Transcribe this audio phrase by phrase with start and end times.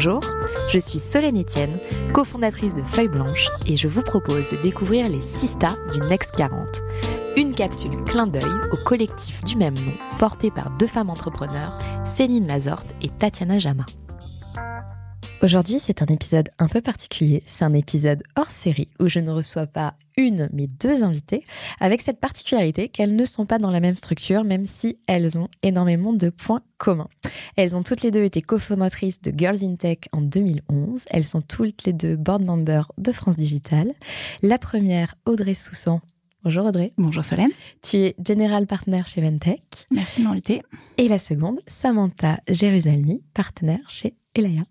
[0.00, 0.20] Bonjour,
[0.70, 1.80] je suis Solène Etienne,
[2.12, 6.82] cofondatrice de Feuille Blanche et je vous propose de découvrir les Sista du Next 40.
[7.36, 12.46] Une capsule clin d'œil au collectif du même nom, porté par deux femmes entrepreneurs, Céline
[12.46, 13.86] Lazorte et Tatiana Jama.
[15.40, 17.44] Aujourd'hui, c'est un épisode un peu particulier.
[17.46, 21.44] C'est un épisode hors série où je ne reçois pas une, mais deux invités,
[21.78, 25.46] avec cette particularité qu'elles ne sont pas dans la même structure, même si elles ont
[25.62, 27.08] énormément de points communs.
[27.54, 31.04] Elles ont toutes les deux été cofondatrices de Girls in Tech en 2011.
[31.08, 33.92] Elles sont toutes les deux board members de France Digital.
[34.42, 36.00] La première, Audrey Soussan.
[36.42, 36.92] Bonjour Audrey.
[36.98, 37.50] Bonjour Solène.
[37.82, 39.86] Tu es General Partner chez Ventech.
[39.92, 40.62] Merci de m'inviter.
[40.96, 44.14] Et la seconde, Samantha Jérusalemi, partenaire chez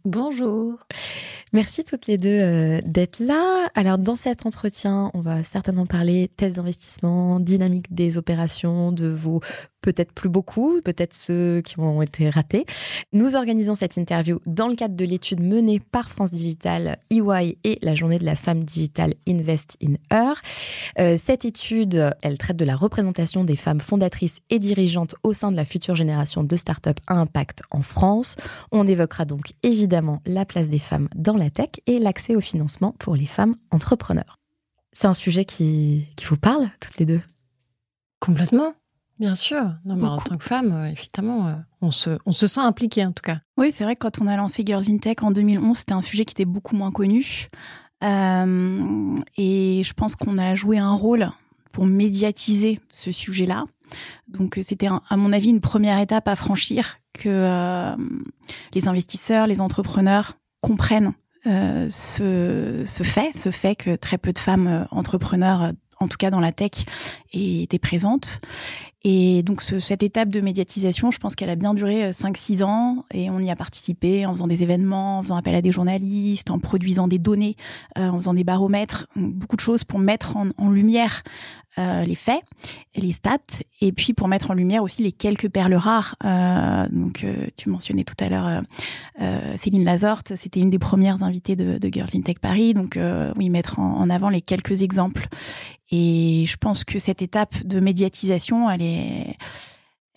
[0.06, 0.80] Bonjour.
[1.52, 3.70] Merci toutes les deux euh, d'être là.
[3.76, 9.42] Alors dans cet entretien, on va certainement parler thèse d'investissement, dynamique des opérations, de vos
[9.82, 12.66] peut-être plus beaucoup, peut-être ceux qui ont été ratés.
[13.14, 17.80] Nous organisons cette interview dans le cadre de l'étude menée par France Digital, EY et
[17.82, 20.34] la journée de la femme digitale Invest in Her.
[21.00, 25.52] Euh, cette étude, elle traite de la représentation des femmes fondatrices et dirigeantes au sein
[25.52, 28.36] de la future génération de start-up à impact en France.
[28.72, 32.94] On évoquera donc évidemment la place des femmes dans la tech et l'accès au financement
[33.00, 34.38] pour les femmes entrepreneurs.
[34.94, 37.22] C'est un sujet qui vous parle, toutes les deux?
[38.20, 38.74] Complètement.
[39.20, 39.74] Bien sûr.
[39.86, 43.06] Non, mais en tant que femme, euh, effectivement, euh, on, se, on se sent impliqué
[43.06, 43.40] en tout cas.
[43.58, 46.02] Oui, c'est vrai que quand on a lancé Girls in Tech en 2011, c'était un
[46.02, 47.48] sujet qui était beaucoup moins connu.
[48.04, 51.32] Euh, et je pense qu'on a joué un rôle
[51.72, 53.66] pour médiatiser ce sujet-là.
[54.28, 57.96] Donc c'était, à mon avis, une première étape à franchir que
[58.74, 61.14] les investisseurs, les entrepreneurs comprennent
[61.46, 66.40] ce, ce, fait, ce fait que très peu de femmes entrepreneurs en tout cas dans
[66.40, 66.72] la tech,
[67.34, 68.40] étaient présentes.
[69.04, 73.06] Et donc cette étape de médiatisation, je pense qu'elle a bien duré 5-6 euh, ans.
[73.14, 76.50] Et on y a participé en faisant des événements, en faisant appel à des journalistes,
[76.50, 77.56] en produisant des données,
[77.98, 81.24] euh, en faisant des baromètres, beaucoup de choses pour mettre en, lumière
[81.78, 82.42] euh, les faits,
[82.96, 83.38] les stats,
[83.82, 86.16] et puis pour mettre en lumière aussi les quelques perles rares.
[86.92, 88.62] donc tu mentionnais tout à l'heure
[89.56, 92.98] Céline Lazorte, c'était une des premières invitées de, de Girls in Tech Paris, donc
[93.36, 95.28] oui mettre en, en avant les quelques exemples.
[95.92, 99.38] Et je pense que cette étape de médiatisation, elle est,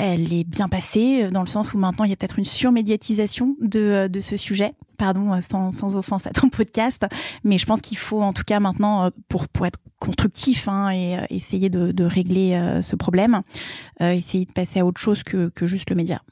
[0.00, 3.56] elle est bien passée dans le sens où maintenant il y a peut-être une surmédiatisation
[3.61, 4.75] de, de ce sujet.
[4.99, 7.06] Pardon, sans, sans offense à ton podcast,
[7.43, 11.19] mais je pense qu'il faut en tout cas maintenant, pour, pour être constructif hein, et
[11.19, 13.43] euh, essayer de, régler euh, ce problème,
[14.00, 16.22] euh, essayer de passer à autre chose que, que juste le média.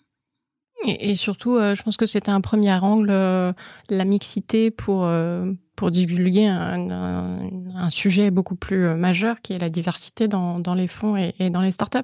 [0.85, 5.00] Et, surtout, je pense que c'était un premier angle, la mixité pour
[5.78, 11.16] pour divulguer un, sujet beaucoup plus euh, majeur qui est la diversité dans, les fonds
[11.16, 11.99] et, dans les startups.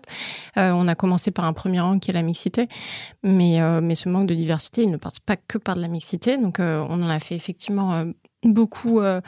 [0.57, 2.69] Euh, on a commencé par un premier rang qui est la mixité,
[3.25, 5.89] mais, euh, mais ce manque de diversité, il ne part pas que par de la
[5.89, 6.39] mixité.
[6.39, 8.05] Donc, on en a fait effectivement
[8.53, 9.21] beaucoup, euh,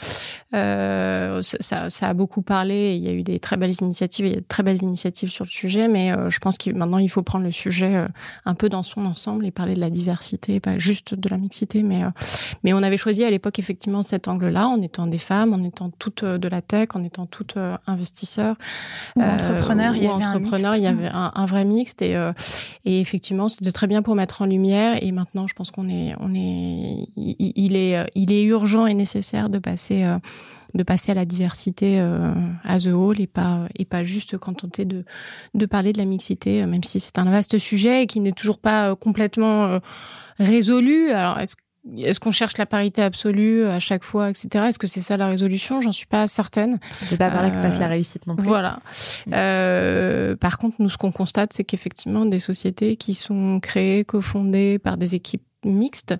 [0.55, 2.97] euh, ça, ça, a beaucoup parlé.
[2.97, 5.31] Il y a eu des très belles initiatives, il y a de très belles initiatives
[5.31, 8.09] sur le sujet, mais euh, je pense que maintenant il faut prendre le sujet euh,
[8.45, 11.83] un peu dans son ensemble et parler de la diversité, pas juste de la mixité,
[11.83, 12.03] mais
[12.63, 15.91] mais on avait choisi à l'époque effectivement cet angle-là, en étant des femmes, en étant
[15.91, 18.57] toutes de la tech, en étant toutes investisseurs,
[19.17, 19.95] ou entrepreneurs.
[19.97, 22.17] il y avait, entrepreneurs, il y avait un, un, vrai mixte et
[22.85, 25.03] et effectivement c'était très bien pour mettre en lumière.
[25.03, 29.06] Et maintenant, je pense qu'on est on est il, est il est urgent et nécessaire
[29.07, 30.19] nécessaire de passer euh,
[30.75, 32.33] de passer à la diversité euh,
[32.65, 35.05] à the whole et pas et pas juste contenter de
[35.55, 38.33] de parler de la mixité euh, même si c'est un vaste sujet et qui n'est
[38.33, 39.81] toujours pas complètement
[40.39, 41.57] résolu alors est-ce
[41.99, 44.65] est-ce qu'on cherche la parité absolue à chaque fois, etc.
[44.69, 45.81] Est-ce que c'est ça la résolution?
[45.81, 46.79] J'en suis pas certaine.
[46.91, 48.45] C'est pas par là que passe la réussite non plus.
[48.45, 48.81] Voilà.
[49.33, 54.81] Euh, par contre, nous, ce qu'on constate, c'est qu'effectivement, des sociétés qui sont créées, cofondées
[54.81, 56.15] par des équipes mixte,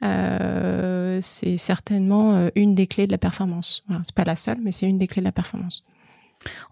[0.00, 3.82] c'est certainement une des clés de la performance.
[3.88, 5.84] Voilà, c'est pas la seule, mais c'est une des clés de la performance.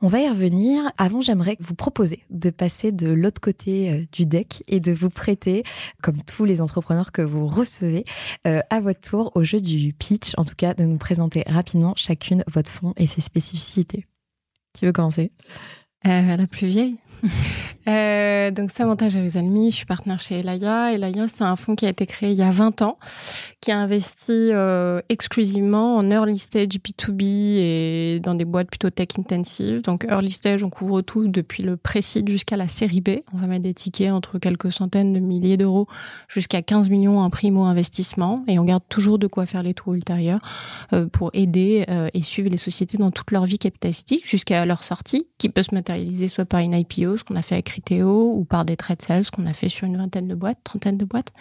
[0.01, 0.83] On va y revenir.
[0.97, 5.11] Avant, j'aimerais vous proposer de passer de l'autre côté euh, du deck et de vous
[5.11, 5.63] prêter,
[6.03, 8.05] comme tous les entrepreneurs que vous recevez,
[8.47, 10.33] euh, à votre tour au jeu du pitch.
[10.39, 14.07] En tout cas, de nous présenter rapidement chacune votre fonds et ses spécificités.
[14.73, 15.33] Qui veut commencer?
[16.07, 16.97] Euh, La plus vieille?
[17.89, 20.93] Euh, donc Samantha Jérusalemi, je suis partenaire chez Elaya.
[20.93, 22.99] Elaya, c'est un fonds qui a été créé il y a 20 ans,
[23.63, 29.09] qui a investi euh, exclusivement en early stage B2B et dans des boîtes plutôt tech
[29.19, 29.81] intensive.
[29.81, 33.21] Donc early stage, on couvre tout depuis le pré-seed jusqu'à la série B.
[33.33, 35.87] On va mettre des tickets entre quelques centaines de milliers d'euros
[36.29, 39.95] jusqu'à 15 millions en primo investissement et on garde toujours de quoi faire les tours
[39.95, 40.41] ultérieurs
[40.93, 44.85] euh, pour aider euh, et suivre les sociétés dans toute leur vie capitalistique jusqu'à leur
[44.85, 48.35] sortie qui peut se matérialiser soit par une IPO ce qu'on a fait avec Riteo,
[48.35, 50.97] ou par des trade sales, ce qu'on a fait sur une vingtaine de boîtes, trentaine
[50.97, 51.33] de boîtes.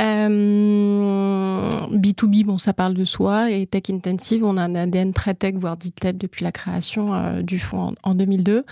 [0.00, 5.34] Euh, B2B, bon, ça parle de soi, et Tech Intensive, on a un ADN très
[5.34, 8.64] tech, voire dit tech depuis la création euh, du fonds en, 2002.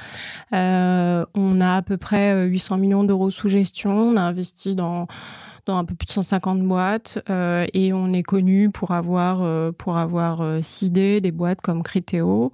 [0.53, 5.07] Euh, on a à peu près 800 millions d'euros sous gestion, on a investi dans
[5.67, 9.73] dans un peu plus de 150 boîtes euh, et on est connu pour avoir euh,
[9.73, 12.53] pour avoir euh, sidé des boîtes comme Criteo,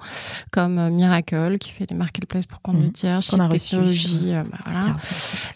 [0.50, 3.20] comme Miracle qui fait des marketplaces pour compte mmh.
[3.20, 4.58] Shift Technology, bah,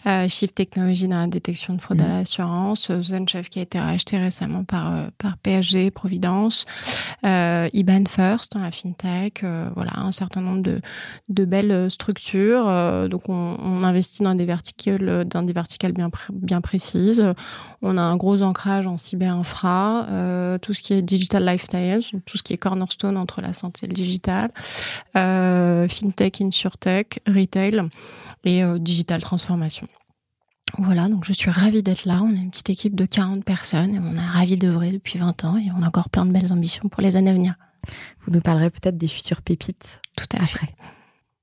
[0.03, 2.09] voilà, Shift Technology dans la détection de fraude à mmh.
[2.09, 6.65] l'assurance, ZenChef qui a été racheté récemment par par PSG, Providence,
[7.23, 9.43] Iban First dans la fintech,
[9.75, 10.81] voilà un certain nombre de
[11.29, 12.65] de belles structures.
[13.09, 17.33] donc on, on investit dans des verticales dans des verticales bien bien précises.
[17.81, 22.37] On a un gros ancrage en cyber-infra, euh, tout ce qui est digital lifestyle, tout
[22.37, 24.51] ce qui est cornerstone entre la santé et le digital,
[25.15, 27.83] euh, fintech, insurtech, retail
[28.43, 29.87] et euh, digital transformation.
[30.77, 32.21] Voilà, donc je suis ravie d'être là.
[32.23, 35.45] On est une petite équipe de 40 personnes et on est ravis d'œuvrer depuis 20
[35.45, 37.55] ans et on a encore plein de belles ambitions pour les années à venir.
[38.25, 40.01] Vous nous parlerez peut-être des futures pépites.
[40.17, 40.73] Tout à fait.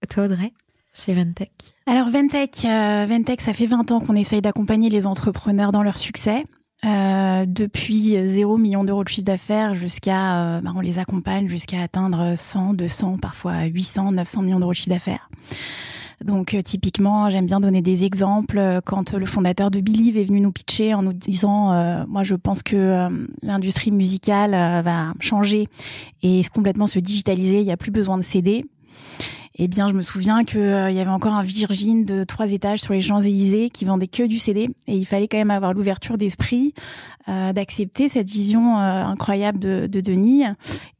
[0.09, 0.53] Toi, Audrey
[0.93, 3.07] chez Ventech Alors Ventech, euh,
[3.39, 6.45] ça fait 20 ans qu'on essaye d'accompagner les entrepreneurs dans leur succès.
[6.85, 11.81] Euh, depuis 0 million d'euros de chiffre d'affaires jusqu'à, euh, bah, on les accompagne jusqu'à
[11.81, 15.29] atteindre 100, 200, parfois 800, 900 millions d'euros de chiffre d'affaires.
[16.25, 18.59] Donc euh, typiquement, j'aime bien donner des exemples.
[18.59, 22.23] Euh, quand le fondateur de Believe est venu nous pitcher en nous disant, euh, moi
[22.23, 23.09] je pense que
[23.43, 24.53] l'industrie musicale
[24.83, 25.67] va changer
[26.23, 28.65] et complètement se digitaliser, il n'y a plus besoin de CD
[29.57, 32.81] eh bien, je me souviens qu'il euh, y avait encore un Virgin de trois étages
[32.81, 34.69] sur les Champs-Élysées qui vendait que du CD.
[34.87, 36.73] Et il fallait quand même avoir l'ouverture d'esprit,
[37.29, 40.45] euh, d'accepter cette vision euh, incroyable de, de, Denis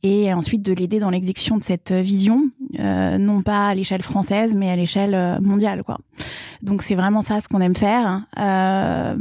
[0.03, 4.71] et ensuite de l'aider dans l'exécution de cette vision, non pas à l'échelle française, mais
[4.71, 5.83] à l'échelle mondiale.
[5.83, 5.99] quoi.
[6.63, 8.25] Donc, c'est vraiment ça ce qu'on aime faire.
[8.37, 9.17] Hein.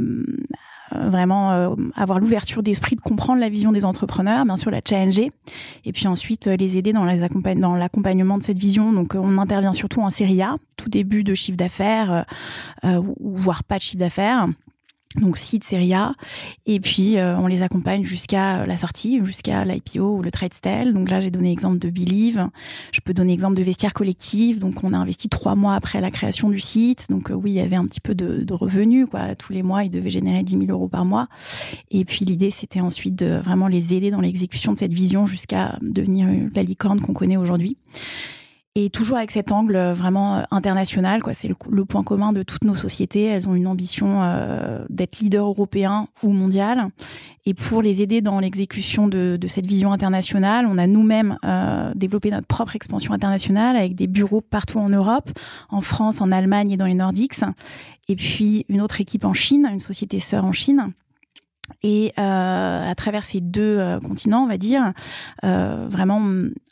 [0.94, 4.80] Euh, vraiment euh, avoir l'ouverture d'esprit de comprendre la vision des entrepreneurs, bien sûr la
[4.86, 5.30] challenger,
[5.84, 8.92] et puis ensuite euh, les aider dans l'accompagnement de cette vision.
[8.92, 12.24] Donc on intervient surtout en série A, tout début de chiffre d'affaires,
[13.20, 14.48] voire pas de chiffre d'affaires
[15.16, 16.14] donc site série A.
[16.66, 20.92] Et puis euh, on les accompagne jusqu'à la sortie jusqu'à l'IPO ou le trade style
[20.94, 22.48] donc là j'ai donné exemple de Believe.
[22.92, 24.58] Je peux donner exemple de vestiaire collectif.
[24.58, 27.06] Donc on a investi trois mois après la création du site.
[27.10, 29.34] Donc euh, oui il y avait un petit peu de, de, revenus quoi.
[29.34, 31.28] Tous les mois ils devaient générer 10 000 euros par mois.
[31.90, 35.78] Et puis l'idée c'était ensuite de vraiment les aider dans l'exécution de cette vision jusqu'à
[35.82, 37.76] devenir la licorne qu'on connaît aujourd'hui
[38.74, 41.34] et toujours avec cet angle euh, vraiment euh, international, quoi.
[41.34, 43.24] C'est le, point commun de toutes nos sociétés.
[43.24, 46.88] Elles ont une ambition euh, d'être leader européen ou mondial.
[47.44, 51.92] Et pour les aider dans l'exécution de, de, cette vision internationale, on a nous-mêmes euh,
[51.94, 55.30] développé notre propre expansion internationale avec des bureaux partout en Europe,
[55.68, 57.40] en France, en Allemagne et dans les Nordiques.
[58.08, 60.92] Et puis une autre équipe en Chine, une société sœur en Chine
[61.82, 64.92] et euh, à travers ces deux euh, continents, on va dire,
[65.44, 66.22] euh, vraiment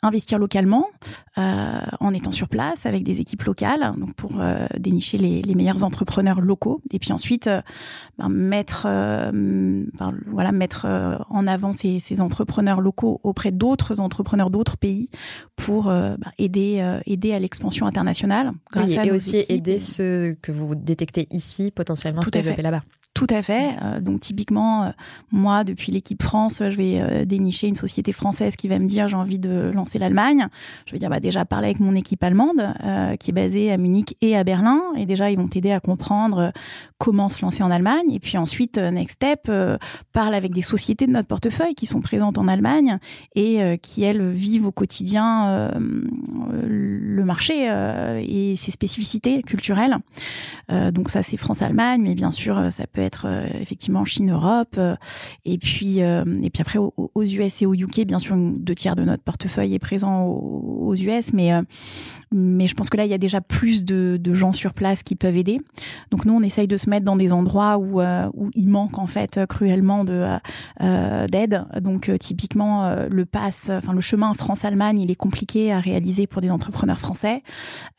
[0.01, 0.87] investir localement
[1.37, 5.55] euh, en étant sur place avec des équipes locales, donc pour euh, dénicher les, les,
[5.55, 7.49] meilleurs entrepreneurs locaux, et puis ensuite
[8.17, 10.87] ben, mettre, ben, voilà, mettre
[11.29, 15.09] en avant ces, ces, entrepreneurs locaux auprès d'autres entrepreneurs d'autres pays
[15.55, 18.51] pour ben, aider, aider à l'expansion internationale.
[18.71, 22.81] Grâce et aussi aider ceux que vous détectez ici potentiellement se développer là-bas.
[23.13, 23.75] Tout à fait.
[23.81, 24.89] Euh, donc typiquement, euh,
[25.31, 29.09] moi, depuis l'équipe France, je vais euh, dénicher une société française qui va me dire
[29.09, 30.47] j'ai envie de lancer l'Allemagne.
[30.85, 32.73] Je vais dire bah déjà parler avec mon équipe allemande
[33.19, 34.81] qui est basée à Munich et à Berlin.
[34.95, 36.53] Et déjà ils vont t'aider à comprendre
[36.97, 38.11] comment se lancer en Allemagne.
[38.11, 39.51] Et puis ensuite, next step,
[40.13, 42.97] parle avec des sociétés de notre portefeuille qui sont présentes en Allemagne
[43.35, 45.71] et qui elles vivent au quotidien
[46.63, 47.69] le marché
[48.21, 49.97] et ses spécificités culturelles.
[50.69, 53.27] donc ça c'est France-Allemagne, mais bien sûr ça peut être
[53.59, 54.79] effectivement Chine, Europe,
[55.45, 59.03] et puis et puis après aux, US et au UK, bien sûr, deux tiers de
[59.03, 61.51] notre portefeuille est présent aux, US, mais
[62.33, 65.15] mais je pense que là, il y a déjà plus de, gens sur place qui
[65.15, 65.59] peuvent aider.
[66.09, 68.97] Donc nous, on essaye de se mettre dans des endroits où, euh, où il manque
[68.97, 70.37] en fait cruellement de
[70.81, 71.65] euh, d'aide.
[71.79, 76.27] Donc euh, typiquement, euh, le pass, enfin le chemin France-Allemagne, il est compliqué à réaliser
[76.27, 77.43] pour des entrepreneurs français.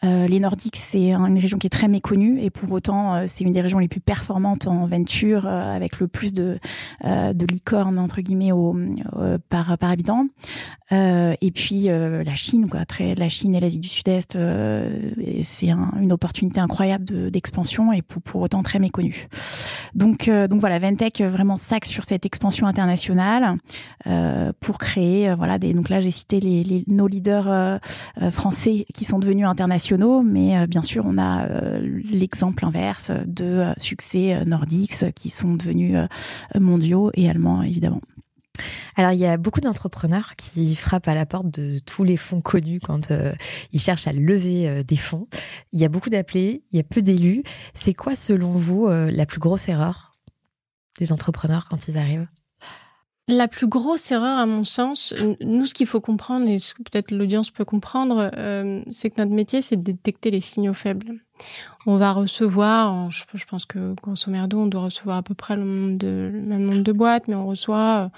[0.03, 3.61] les Nordiques, c'est une région qui est très méconnue et pour autant, c'est une des
[3.61, 6.59] régions les plus performantes en venture, avec le plus de
[7.03, 8.77] de licornes entre guillemets au,
[9.49, 10.27] par par habitant.
[10.91, 15.11] et puis la Chine, très la Chine et l'Asie du Sud-Est euh,
[15.45, 19.29] c'est une opportunité incroyable d'expansion et pour, autant très méconnue.
[19.95, 23.57] Donc, euh, donc voilà, Ventec vraiment s'axe sur cette expansion internationale
[24.07, 26.41] euh, pour créer, voilà, donc là j'ai cité
[26.87, 27.81] nos leaders
[28.31, 31.47] français qui sont devenus internationaux, mais bien sûr on a
[32.11, 34.45] l'exemple inverse de succès
[35.15, 35.97] qui sont devenus
[36.55, 38.01] mondiaux et allemands évidemment.
[38.97, 42.41] Alors, il y a beaucoup d'entrepreneurs qui frappent à la porte de tous les fonds
[42.41, 43.33] connus quand euh,
[43.73, 45.27] ils cherchent à lever euh, des fonds.
[45.73, 47.43] Il y a beaucoup d'appelés, il y a peu d'élus.
[47.75, 50.19] C'est quoi, selon vous, euh, la plus grosse erreur
[50.99, 52.29] des entrepreneurs quand ils arrivent?
[53.29, 56.83] La plus grosse erreur, à mon sens, nous, ce qu'il faut comprendre, et ce que
[56.83, 58.31] peut-être l'audience peut comprendre,
[58.91, 61.21] c'est que notre métier, c'est de détecter les signaux faibles.
[61.87, 65.65] On va recevoir, je, pense que grosso merdo, on doit recevoir à peu près le,
[65.65, 68.11] nombre de, le même nombre de boîtes, mais on reçoit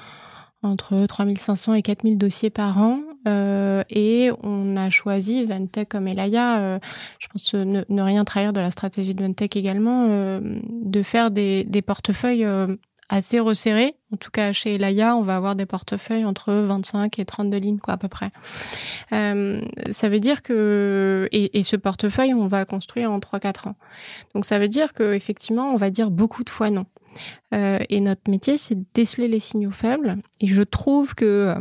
[0.63, 3.01] entre 3500 et 4000 dossiers par an.
[3.27, 6.79] Euh, et on a choisi Ventec comme Elaya, euh,
[7.19, 10.41] je pense ne, rien trahir de la stratégie de Ventec également, euh,
[10.83, 12.77] de faire des, portefeuilles euh,
[13.09, 13.95] assez resserrés.
[14.13, 17.79] En tout cas, chez Elaya, on va avoir des portefeuilles entre 25 et 32 lignes,
[17.79, 18.31] quoi, à peu près.
[19.13, 23.77] Euh, ça veut dire que et, ce portefeuille, on va le construire en 3-4 ans.
[24.35, 26.87] Donc ça veut dire que effectivement, on va dire beaucoup de fois non.
[27.55, 30.17] Euh, et notre métier, c'est de déceler les signaux faibles.
[30.41, 31.55] Et je trouve que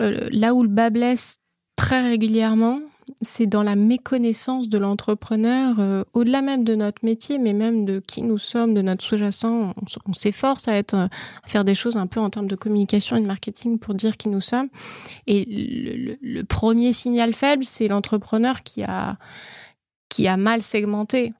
[0.00, 1.38] euh, là où le bas blesse
[1.76, 2.80] très régulièrement,
[3.20, 8.00] c'est dans la méconnaissance de l'entrepreneur, euh, au-delà même de notre métier, mais même de
[8.00, 9.74] qui nous sommes, de notre sous-jacent.
[10.06, 11.08] On, s'efforce à être, à
[11.44, 14.28] faire des choses un peu en termes de communication et de marketing pour dire qui
[14.28, 14.68] nous sommes.
[15.26, 19.16] Et le, le premier signal faible, c'est l'entrepreneur qui a
[20.18, 21.32] qui a mal segmenté.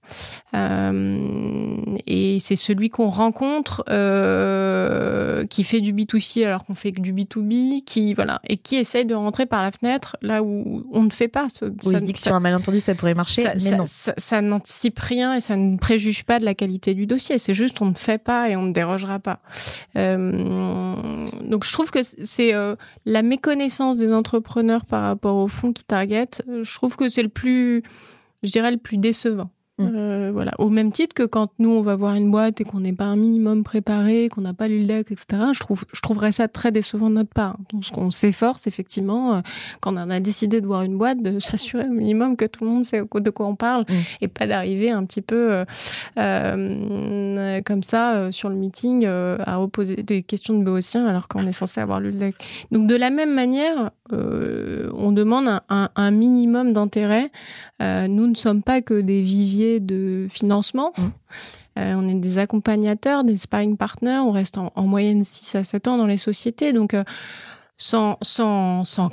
[0.55, 7.01] Euh, et c'est celui qu'on rencontre euh, qui fait du B2C alors qu'on fait que
[7.01, 11.03] du B2B, qui voilà, et qui essaye de rentrer par la fenêtre là où on
[11.03, 11.49] ne fait pas.
[11.49, 13.85] Ça, il se dit que sur un malentendu ça pourrait marcher, ça, mais non.
[13.87, 17.39] Ça, n'anticipe rien et ça ne préjuge pas de la qualité du dossier.
[17.39, 19.41] C'est juste on ne fait pas et on ne dérogera pas.
[19.97, 22.53] Euh, donc je trouve que c'est
[23.07, 26.29] la méconnaissance des entrepreneurs par rapport au fonds qui target.
[26.63, 27.83] Je trouve que c'est le plus
[28.43, 29.51] je dirais, le plus décevant.
[29.79, 29.89] Mm.
[29.95, 30.53] Euh, voilà.
[30.59, 33.05] Au même titre que quand nous, on va voir une boîte et qu'on n'est pas
[33.05, 36.49] un minimum préparé, qu'on n'a pas lu le deck, etc., je, trouve, je trouverais ça
[36.49, 37.57] très décevant de notre part.
[37.73, 39.41] Donc, on s'efforce, effectivement, euh,
[39.81, 42.71] quand on a décidé de voir une boîte, de s'assurer au minimum que tout le
[42.71, 43.95] monde sait de quoi on parle mm.
[44.23, 45.65] et pas d'arriver un petit peu euh,
[46.19, 51.53] euh comme ça sur le meeting à reposer des questions de béotien alors qu'on est
[51.53, 52.35] censé avoir lu le deck.
[52.71, 57.31] Donc, de la même manière, on demande un, un, un minimum d'intérêt.
[57.81, 60.93] nous ne sommes pas que des viviers de financement.
[60.97, 61.03] Mmh.
[61.79, 64.19] Euh, on est des accompagnateurs, des sparring partners.
[64.19, 66.73] On reste en, moyenne 6 à 7 ans dans les sociétés.
[66.73, 67.05] Donc, euh,
[67.77, 69.11] sans, sans, sans,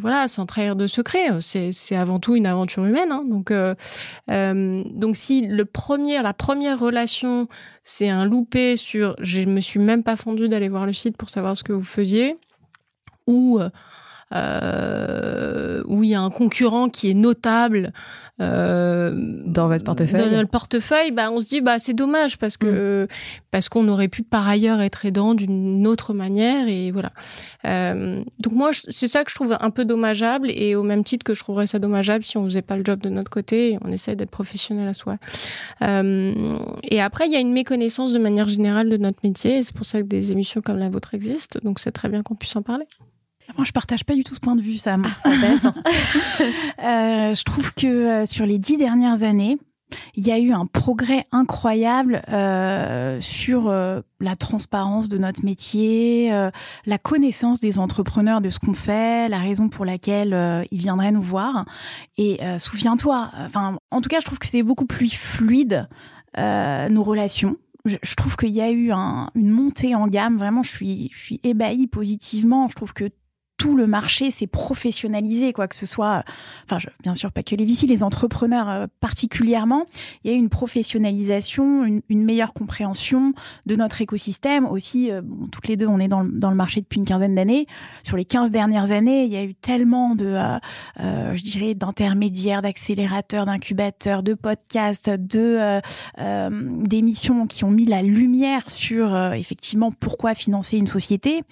[0.00, 3.12] voilà, sans trahir de secret, c'est avant tout une aventure humaine.
[3.12, 3.24] Hein.
[3.28, 3.74] Donc, euh,
[4.26, 7.46] donc, si le premier, la première relation,
[7.84, 11.28] c'est un loupé sur je me suis même pas fondu d'aller voir le site pour
[11.28, 12.38] savoir ce que vous faisiez,
[13.26, 13.60] ou
[14.34, 17.92] euh, où il y a un concurrent qui est notable
[18.42, 19.12] euh,
[19.46, 20.30] dans votre portefeuille.
[20.30, 23.06] Dans le portefeuille, bah on se dit bah c'est dommage parce que mm.
[23.50, 27.10] parce qu'on aurait pu par ailleurs être aidant d'une autre manière et voilà.
[27.64, 31.24] Euh, donc moi c'est ça que je trouve un peu dommageable et au même titre
[31.24, 33.78] que je trouverais ça dommageable si on faisait pas le job de notre côté et
[33.82, 35.16] on essaie d'être professionnel à soi.
[35.80, 39.86] Et après il y a une méconnaissance de manière générale de notre métier c'est pour
[39.86, 42.62] ça que des émissions comme la vôtre existent donc c'est très bien qu'on puisse en
[42.62, 42.84] parler.
[43.56, 45.06] Moi, je partage pas du tout ce point de vue, Sam.
[45.24, 49.58] Ah, euh, je trouve que euh, sur les dix dernières années,
[50.14, 56.32] il y a eu un progrès incroyable euh, sur euh, la transparence de notre métier,
[56.32, 56.50] euh,
[56.86, 61.22] la connaissance des entrepreneurs de ce qu'on fait, la raison pour laquelle ils viendraient nous
[61.22, 61.64] voir.
[62.16, 65.88] Et souviens-toi, enfin, en tout cas, je trouve que c'est beaucoup plus fluide
[66.36, 70.36] nos relations je, trouve qu'il y a eu un, une montée en gamme.
[70.36, 72.68] Vraiment, je suis, je suis ébahie positivement.
[72.68, 73.08] Je trouve que
[73.58, 76.22] tout le marché s'est professionnalisé, quoi que ce soit,
[76.64, 79.84] enfin, bien sûr, pas que les VC, les entrepreneurs euh, particulièrement,
[80.22, 83.34] il y a une professionnalisation, une, une, meilleure compréhension
[83.66, 84.64] de notre écosystème.
[84.64, 87.04] Aussi, euh, bon, toutes les deux, on est dans le, dans le marché depuis une
[87.04, 87.66] quinzaine d'années.
[88.04, 90.58] Sur les 15 dernières années, il y a eu tellement de, euh,
[91.00, 95.80] euh je dirais, d'intermédiaires, d'accélérateurs, d'incubateurs, de podcasts, de
[96.86, 101.42] d'émissions qui ont mis la lumière sur effectivement pourquoi financer une société.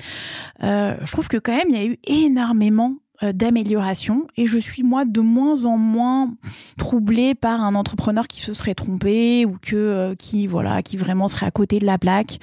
[0.60, 4.82] je trouve que quand même, il y a eu énormément euh, d'amélioration et je suis
[4.82, 6.34] moi de moins en moins
[6.76, 11.26] troublée par un entrepreneur qui se serait trompé ou que euh, qui voilà qui vraiment
[11.26, 12.38] serait à côté de la plaque.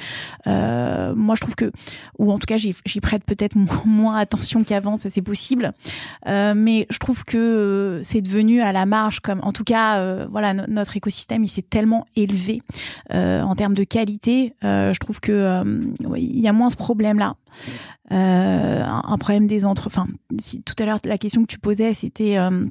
[0.48, 1.72] Euh, moi je trouve que
[2.18, 3.56] ou en tout cas j'y prête peut-être
[3.86, 5.74] moins attention qu'avant ça c'est possible.
[6.28, 10.54] Euh, mais je trouve que c'est devenu à la marge comme en tout cas voilà
[10.54, 12.62] notre écosystème il s'est tellement élevé
[13.12, 15.64] en termes de qualité je trouve que
[16.16, 17.43] il y a moins ce problème là euh,
[18.10, 19.88] un, problème des entre.
[19.88, 20.08] Enfin,
[20.40, 22.66] si, tout à l'heure la question que tu posais, c'était euh,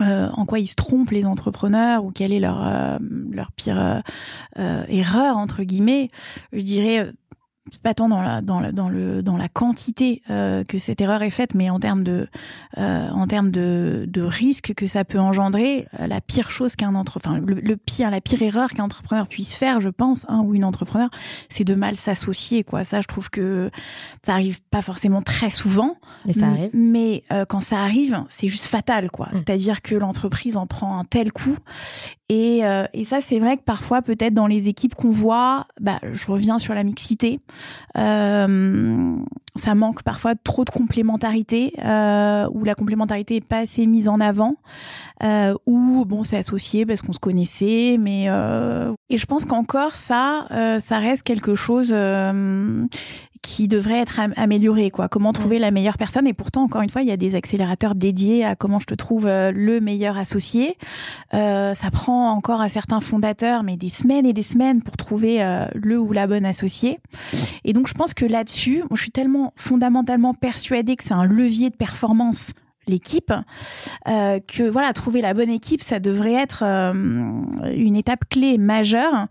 [0.00, 2.98] euh, en quoi ils se trompent les entrepreneurs ou quelle est leur
[3.30, 4.02] leur pire
[4.56, 6.10] erreur entre guillemets.
[6.52, 7.12] Je dirais
[7.82, 11.30] pas tant dans la dans dans le dans la quantité euh, que cette erreur est
[11.30, 12.28] faite mais en termes de
[12.78, 16.94] euh, en termes de de risque que ça peut engendrer euh, la pire chose qu'un
[16.94, 20.54] entre enfin le, pire la pire erreur qu'un entrepreneur puisse faire je pense hein, ou
[20.54, 21.08] une entrepreneur
[21.48, 22.84] c'est de mal s'associer quoi.
[22.84, 23.70] Ça je trouve que
[24.24, 25.96] ça arrive pas forcément très souvent.
[26.24, 26.70] Mais ça arrive.
[26.72, 29.26] mais quand ça arrive c'est juste fatal quoi.
[29.26, 29.36] Mmh.
[29.36, 31.56] c'est-à-dire que l'entreprise en prend un tel coup
[32.28, 36.00] et, euh, et ça, c'est vrai que parfois, peut-être dans les équipes qu'on voit, bah,
[36.12, 37.38] je reviens sur la mixité,
[37.96, 39.16] euh,
[39.54, 44.18] ça manque parfois trop de complémentarité, euh, ou la complémentarité est pas assez mise en
[44.18, 44.56] avant,
[45.22, 49.92] euh, ou bon, c'est associé parce qu'on se connaissait, mais euh, et je pense qu'encore
[49.92, 51.94] ça, euh, ça reste quelque chose
[53.42, 55.08] qui devrait être amélioré quoi.
[55.08, 56.26] Comment trouver la meilleure personne?
[56.26, 58.94] Et pourtant encore une fois il y a des accélérateurs dédiés à comment je te
[58.94, 60.76] trouve euh, le meilleur associé.
[61.34, 65.42] Euh, ça prend encore à certains fondateurs mais des semaines et des semaines pour trouver
[65.42, 66.98] euh, le ou la bonne associée.
[67.64, 71.70] Et donc je pense que là-dessus je suis tellement fondamentalement persuadée que c'est un levier
[71.70, 72.52] de performance
[72.88, 73.32] l'équipe,
[74.08, 76.92] euh, que voilà, trouver la bonne équipe, ça devrait être euh,
[77.74, 79.26] une étape clé majeure.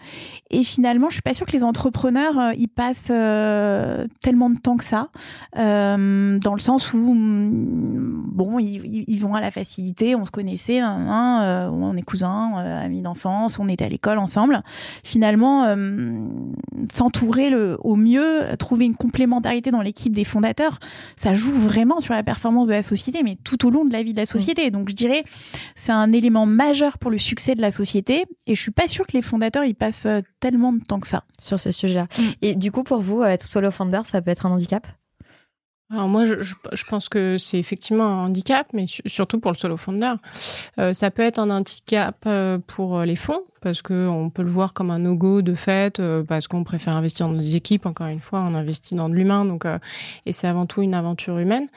[0.51, 4.57] Et finalement, je suis pas sûre que les entrepreneurs euh, y passent euh, tellement de
[4.57, 5.09] temps que ça,
[5.57, 10.31] euh, dans le sens où mm, bon, ils, ils, vont à la facilité, on se
[10.31, 14.61] connaissait, hein, on est cousins, amis d'enfance, on était à l'école ensemble.
[15.03, 15.75] Finalement,
[16.91, 20.79] s'entourer le au mieux, trouver une complémentarité dans l'équipe des fondateurs,
[21.17, 24.03] ça joue vraiment sur la performance de la société, mais tout au long de la
[24.03, 24.71] vie de la société.
[24.71, 25.23] Donc je dirais
[25.75, 29.07] c'est un élément majeur pour le succès de la société et je suis pas sûre
[29.07, 32.07] que les fondateurs y passent euh, tellement de temps que ça sur ce sujet-là.
[32.17, 32.23] Mm.
[32.41, 34.85] Et du coup pour vous euh, être solo founder, ça peut être un handicap?
[35.91, 39.77] Alors moi, je, je, pense que c'est effectivement un handicap, mais surtout pour le solo
[39.77, 40.13] founder.
[40.79, 44.49] Euh, ça peut être un handicap euh, pour les fonds, parce que on peut le
[44.49, 47.85] voir comme un no-go de fait, euh, parce qu'on préfère investir dans des équipes.
[47.85, 49.67] Encore une fois, on investit dans de l'humain, donc
[50.25, 51.67] et c'est avant tout une aventure humaine.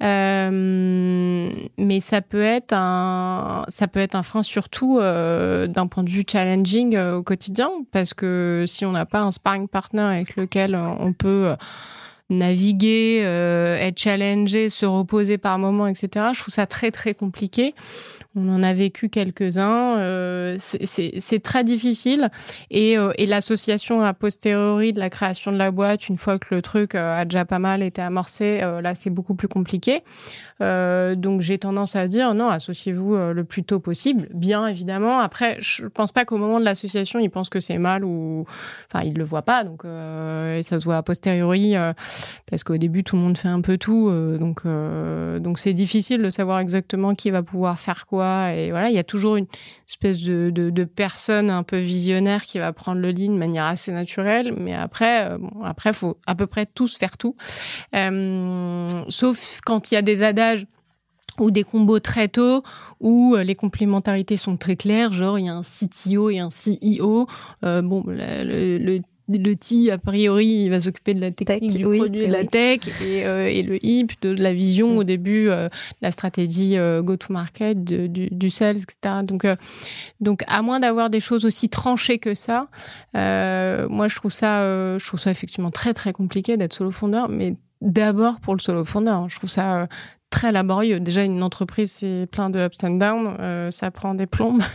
[0.00, 6.24] mais ça peut être un, ça peut être un frein surtout d'un point de vue
[6.26, 11.12] challenging au quotidien, parce que si on n'a pas un sparring partner avec lequel on
[11.12, 11.54] peut
[12.30, 16.26] naviguer, euh, être challengé, se reposer par moments, etc.
[16.34, 17.74] Je trouve ça très très compliqué.
[18.38, 19.98] On en a vécu quelques-uns.
[19.98, 22.30] Euh, c'est très difficile.
[22.70, 26.54] Et, euh, et l'association a posteriori de la création de la boîte, une fois que
[26.54, 30.02] le truc euh, a déjà pas mal été amorcé, là c'est beaucoup plus compliqué.
[30.60, 34.28] Donc j'ai tendance à dire non, associez-vous le plus tôt possible.
[34.34, 35.18] Bien évidemment.
[35.18, 38.44] Après, je pense pas qu'au moment de l'association, ils pensent que c'est mal ou,
[38.92, 39.64] enfin, ils le voient pas.
[39.64, 41.74] Donc et ça se voit a posteriori
[42.50, 44.10] parce qu'au début tout le monde fait un peu tout.
[44.38, 48.27] donc c'est difficile de savoir exactement qui va pouvoir faire quoi.
[48.54, 49.46] Et voilà, il y a toujours une
[49.86, 54.54] espèce de, personne un peu visionnaire qui va prendre le lead de manière assez naturelle.
[54.56, 57.36] Mais après, bon, après faut à peu près tous faire tout,
[59.08, 60.68] sauf quand il y a des adaptations
[61.38, 62.62] ou des combos très tôt
[63.00, 66.48] où euh, les complémentarités sont très claires, genre il y a un CTO et un
[66.48, 67.26] CEO.
[67.64, 72.26] Euh, bon, le, le, T, a priori, il va s'occuper de la technique, du produit,
[72.26, 75.68] de la tech, et, euh, et, le HIP, de, la vision au début, euh,
[76.02, 79.22] la stratégie go-to-market, du, du, sales, etc.
[79.22, 79.46] Donc,
[80.20, 82.68] donc à moins d'avoir des choses aussi tranchées que ça,
[83.14, 87.56] moi je trouve ça, je trouve ça effectivement très très compliqué d'être solo fondeur, mais
[87.80, 89.18] d'abord pour le solo founder.
[89.28, 89.88] Je trouve ça
[90.30, 91.00] très laborieux.
[91.00, 94.62] Déjà, une entreprise, c'est plein de ups and downs, euh, ça prend des plombes.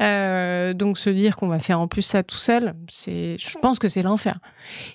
[0.00, 3.78] Euh, donc, se dire qu'on va faire en plus ça tout seul, c'est, je pense
[3.78, 4.40] que c'est l'enfer.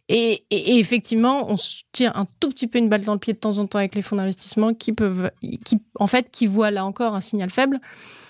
[0.09, 3.31] Et, et, effectivement, on se tire un tout petit peu une balle dans le pied
[3.31, 5.31] de temps en temps avec les fonds d'investissement qui peuvent,
[5.63, 7.79] qui, en fait, qui voient là encore un signal faible.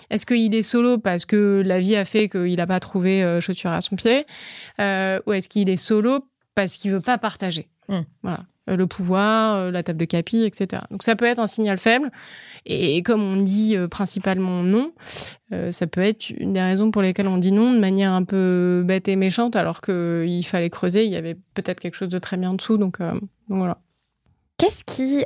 [0.08, 3.40] Est-ce qu'il est solo parce que la vie a fait qu'il n'a pas trouvé euh,
[3.40, 4.24] chaussure à son pied,
[4.78, 6.20] ou est-ce qu'il est solo
[6.54, 7.68] parce qu'il veut pas partager?
[7.88, 8.00] Mmh.
[8.22, 8.44] Voilà.
[8.68, 10.82] Euh, le pouvoir, euh, la table de capi, etc.
[10.90, 12.10] Donc ça peut être un signal faible.
[12.66, 14.92] Et comme on dit euh, principalement non,
[15.70, 18.82] ça peut être une des raisons pour lesquelles on dit non de manière un peu
[18.84, 22.36] bête et méchante, alors qu'il fallait creuser, il y avait peut-être quelque chose de très
[22.36, 22.76] bien dessous.
[22.76, 23.78] Donc, donc voilà.
[24.58, 25.24] Qu'est-ce qui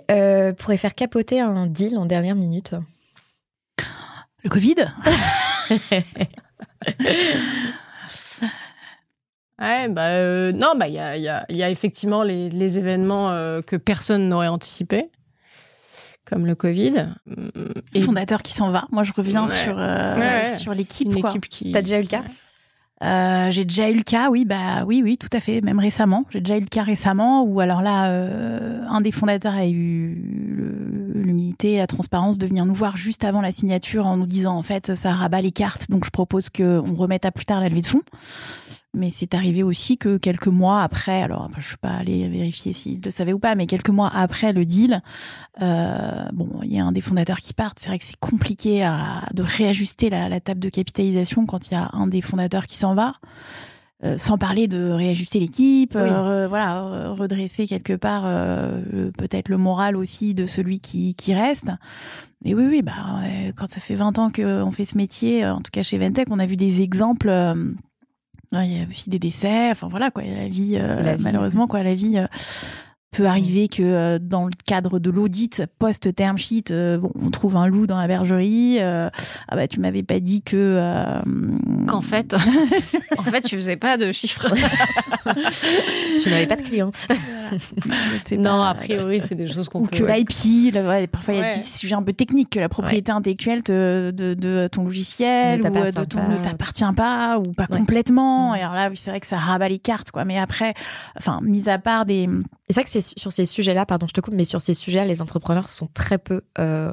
[0.58, 2.76] pourrait faire capoter un deal en dernière minute?
[4.44, 4.76] Le Covid?
[9.62, 12.78] Ouais, bah euh, non, bah il y a, y, a, y a, effectivement les, les
[12.78, 15.08] événements euh, que personne n'aurait anticipé,
[16.24, 17.10] comme le Covid.
[17.94, 18.00] Et...
[18.00, 18.86] Fondateur qui s'en va.
[18.90, 21.06] Moi, je reviens sur euh, sur l'équipe.
[21.06, 21.70] Une équipe qui.
[21.70, 22.24] T'as déjà eu le cas
[23.02, 26.24] euh, j'ai déjà eu le cas, oui, bah oui, oui, tout à fait, même récemment.
[26.30, 31.12] J'ai déjà eu le cas récemment où alors là, euh, un des fondateurs a eu
[31.12, 34.62] l'humilité, la transparence de venir nous voir juste avant la signature en nous disant en
[34.62, 37.80] fait ça rabat les cartes, donc je propose qu'on remette à plus tard la levée
[37.80, 38.02] de fonds.
[38.94, 42.72] Mais c'est arrivé aussi que quelques mois après, alors je ne suis pas allé vérifier
[42.72, 45.02] s'il le savait ou pas, mais quelques mois après le deal,
[45.62, 47.72] euh, bon, il y a un des fondateurs qui part.
[47.76, 51.74] C'est vrai que c'est compliqué à, de réajuster la, la, table de capitalisation quand il
[51.74, 53.14] y a un des fondateurs qui s'en va.
[54.04, 59.96] Euh, sans parler de réajuster l'équipe, euh, voilà, redresser quelque part euh, peut-être le moral
[59.96, 61.68] aussi de celui qui, qui reste.
[62.44, 63.20] Et oui, oui, bah
[63.54, 66.40] quand ça fait 20 ans qu'on fait ce métier, en tout cas chez Ventec, on
[66.40, 67.30] a vu des exemples
[68.60, 69.70] il y a aussi des décès.
[69.70, 72.18] Enfin voilà quoi, la vie, euh, malheureusement quoi, la vie.
[73.12, 77.30] Euh, peut arriver que euh, dans le cadre de l'audit post term sheet bon on
[77.30, 79.10] trouve un loup dans la bergerie ah
[79.50, 80.80] bah tu m'avais pas dit que
[81.86, 82.34] qu'en fait
[83.18, 84.46] en fait tu faisais pas de chiffres
[86.22, 86.90] tu n'avais pas de clients
[88.38, 89.96] non, a priori, c'est des choses qu'on peut.
[89.96, 90.74] que l'IP,
[91.10, 94.68] parfois il y a des sujets un peu techniques, que la propriété intellectuelle de, de,
[94.68, 98.52] ton logiciel ou euh, de ton, ne t'appartient pas ou pas complètement.
[98.52, 98.56] Mm.
[98.56, 100.24] Et alors là, c'est vrai que ça rabat les cartes, quoi.
[100.24, 100.74] Mais après,
[101.16, 102.28] enfin, mis à part des.
[102.68, 105.04] C'est vrai que c'est sur ces sujets-là, pardon, je te coupe, mais sur ces sujets-là,
[105.04, 106.92] les entrepreneurs sont très peu euh,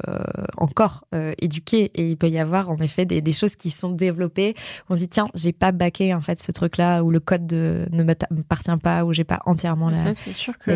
[0.57, 3.91] encore euh, éduqués et il peut y avoir en effet des, des choses qui sont
[3.91, 4.55] développées.
[4.89, 7.85] On se dit tiens, j'ai pas baqué en fait ce truc-là ou le code de,
[7.91, 9.95] ne m'appartient pas ou j'ai pas entièrement la.
[9.95, 10.71] Ça, c'est sûr que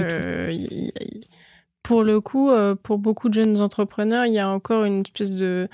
[1.83, 5.31] pour le coup, euh, pour beaucoup de jeunes entrepreneurs, il y a encore une espèce
[5.31, 5.67] de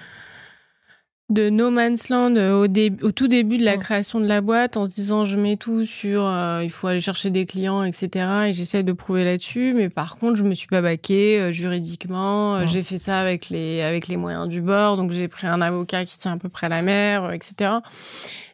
[1.29, 4.77] de no man's land euh, au, au tout début de la création de la boîte
[4.77, 8.25] en se disant je mets tout sur euh, il faut aller chercher des clients etc
[8.47, 9.73] et j'essaie de prouver là-dessus.
[9.75, 12.65] Mais par contre je me suis pas baqué juridiquement.
[12.65, 14.97] J'ai fait ça avec les avec les moyens du bord.
[14.97, 17.79] Donc j'ai pris un avocat qui tient à peu près la mer etc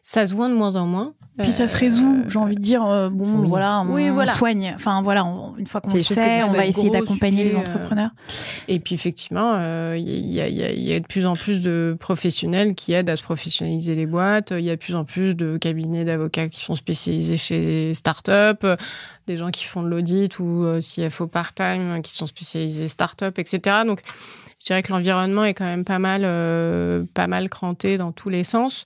[0.06, 1.14] ça se voit de moins en moins.
[1.36, 4.32] Puis ça se résout, j'ai envie de dire, euh, bon, voilà, on, oui, voilà.
[4.32, 4.72] soigne.
[4.74, 5.22] Enfin, voilà,
[5.58, 8.10] une fois qu'on le sait, on va essayer d'accompagner les euh, entrepreneurs.
[8.68, 13.10] Et puis, effectivement, il euh, y, a, de plus en plus de professionnels qui aident
[13.10, 14.52] à se professionnaliser les boîtes.
[14.52, 18.66] Il y a de plus en plus de cabinets d'avocats qui sont spécialisés chez start-up,
[19.26, 23.78] des gens qui font de l'audit ou CFO part-time qui sont spécialisés start-up, etc.
[23.86, 24.02] Donc,
[24.66, 28.30] je dirais que l'environnement est quand même pas mal, euh, pas mal cranté dans tous
[28.30, 28.84] les sens.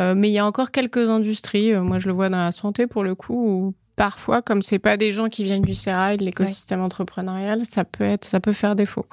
[0.00, 2.52] Euh, mais il y a encore quelques industries, euh, moi je le vois dans la
[2.52, 6.16] santé pour le coup, où parfois, comme c'est pas des gens qui viennent du sérail,
[6.16, 9.06] de l'écosystème entrepreneurial, ça peut être, ça peut faire défaut.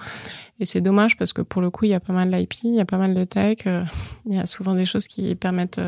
[0.60, 2.76] Et c'est dommage parce que pour le coup, il y a pas mal d'IP, il
[2.76, 3.60] y a pas mal de tech,
[4.26, 5.80] il y a souvent des choses qui permettent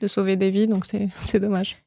[0.00, 1.84] de sauver des vies, donc c'est dommage.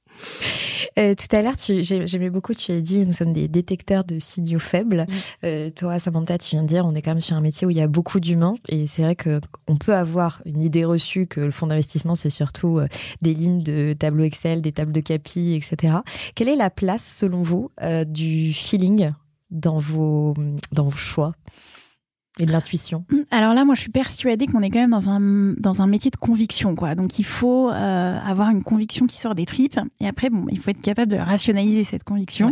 [0.97, 4.59] Euh, tout à l'heure, j'aimais beaucoup, tu as dit, nous sommes des détecteurs de signaux
[4.59, 5.05] faibles.
[5.07, 5.13] Mm.
[5.45, 7.69] Euh, toi, Samantha, tu viens de dire, on est quand même sur un métier où
[7.69, 8.55] il y a beaucoup d'humains.
[8.67, 12.79] Et c'est vrai qu'on peut avoir une idée reçue que le fonds d'investissement, c'est surtout
[12.79, 12.87] euh,
[13.21, 15.97] des lignes de tableau Excel, des tables de capi, etc.
[16.35, 17.69] Quelle est la place, selon vous,
[18.07, 19.11] du feeling
[19.51, 20.33] dans vos,
[20.71, 21.33] dans vos choix?
[22.39, 25.09] Et de l'intuition mm, Alors là, moi, je suis persuadée qu'on est quand même dans
[25.09, 25.19] un
[25.57, 26.95] dans un métier de conviction, quoi.
[26.95, 29.79] Donc, il faut euh, avoir une conviction qui sort des tripes.
[29.99, 32.51] Et après, bon, il faut être capable de rationaliser cette conviction.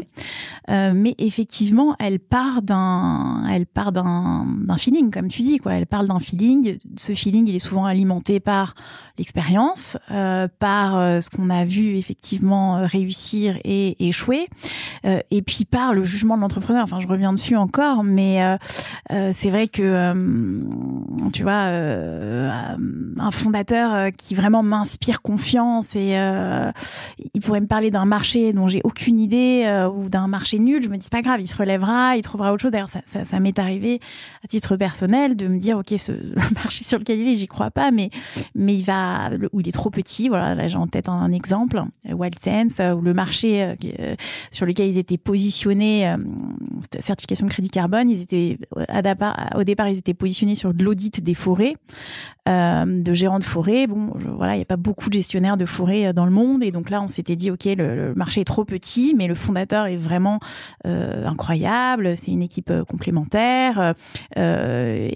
[0.70, 5.74] Euh, mais effectivement, elle part d'un elle part d'un d'un feeling, comme tu dis, quoi.
[5.74, 6.78] Elle parle d'un feeling.
[6.98, 8.76] Ce feeling, il est souvent alimenté par
[9.18, 14.48] l'expérience, euh, par euh, ce qu'on a vu effectivement euh, réussir et échouer,
[15.06, 16.84] euh, et puis par le jugement de l'entrepreneur.
[16.84, 18.58] Enfin, je reviens dessus encore, mais
[19.10, 20.14] c'est vrai que que euh,
[21.34, 22.50] tu vois euh,
[23.20, 26.16] un fondateur euh, qui vraiment m'inspire confiance et
[27.34, 30.88] il pourrait me parler d'un marché dont j'ai aucune idée ou d'un marché nul je
[30.88, 32.72] me dis pas grave il se relèvera il trouvera autre chose.
[32.72, 34.00] D'ailleurs ça, ça, ça m'est arrivé
[34.44, 36.14] à titre personnel de me dire ok ce
[36.56, 38.10] marché sur lequel il est j'y crois pas mais
[38.54, 41.84] mais il va où il est trop petit voilà là j'ai en tête un, exemple
[42.10, 43.76] Wild Sense où le marché
[44.52, 46.16] sur lequel ils étaient positionnés
[47.02, 48.58] certification de crédit carbone ils étaient
[49.56, 51.76] au départ, ils étaient positionnés sur de l'audit des forêts,
[52.48, 53.88] euh, de gérants de forêt.
[53.88, 56.64] Bon, voilà, il n'y a pas beaucoup de gestionnaires de forêt euh, dans le monde,
[56.64, 59.88] et donc là, on s'était dit, ok, le, marché est trop petit, mais le fondateur
[59.88, 60.40] est vraiment
[60.86, 62.16] euh, incroyable.
[62.16, 63.96] C'est une équipe complémentaire.
[64.36, 65.10] ce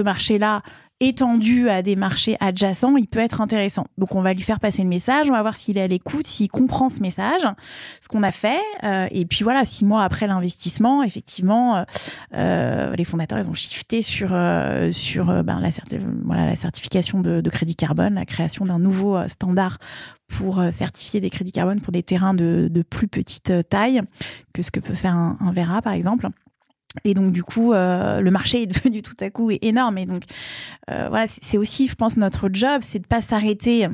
[0.00, 0.62] marché-là
[1.00, 3.86] étendu à des marchés adjacents, il peut être intéressant.
[3.98, 6.26] Donc on va lui faire passer le message, on va voir s'il est à l'écoute,
[6.26, 7.42] s'il comprend ce message,
[8.00, 8.60] ce qu'on a fait.
[8.82, 11.84] Euh, et puis voilà, six mois après l'investissement, effectivement, euh,
[12.34, 18.14] euh les fondateurs ils ont shifté sur euh, sur ben, la, certification de, crédit carbone,
[18.14, 19.78] la création d'un nouveau standard
[20.28, 24.00] pour certifier des crédits carbone pour des terrains de, de plus petite taille
[24.52, 26.28] que ce que peut faire un, un Vera par exemple.
[27.04, 29.98] Et donc du coup, euh, le marché est devenu tout à coup énorme.
[29.98, 30.22] Et donc
[30.90, 33.88] euh, voilà, c'est aussi, je pense, notre job, c'est de pas s'arrêter euh,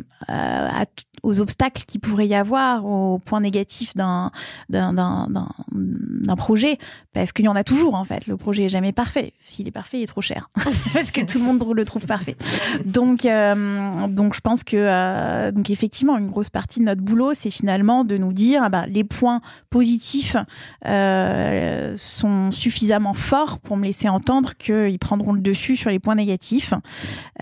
[1.22, 4.30] aux obstacles qui pourrait y avoir, aux points négatifs d'un
[4.68, 6.78] d'un projet,
[7.12, 8.26] parce qu'il y en a toujours en fait.
[8.26, 9.32] Le projet est jamais parfait.
[9.40, 10.50] S'il est parfait, il est trop cher,
[10.94, 12.36] parce que tout le monde le trouve parfait.
[12.84, 17.34] Donc euh, donc je pense que euh, donc effectivement, une grosse partie de notre boulot,
[17.34, 20.36] c'est finalement de nous dire, ah bah, les points positifs
[20.84, 26.74] sont suffisants fort pour me laisser entendre qu'ils prendront le dessus sur les points négatifs.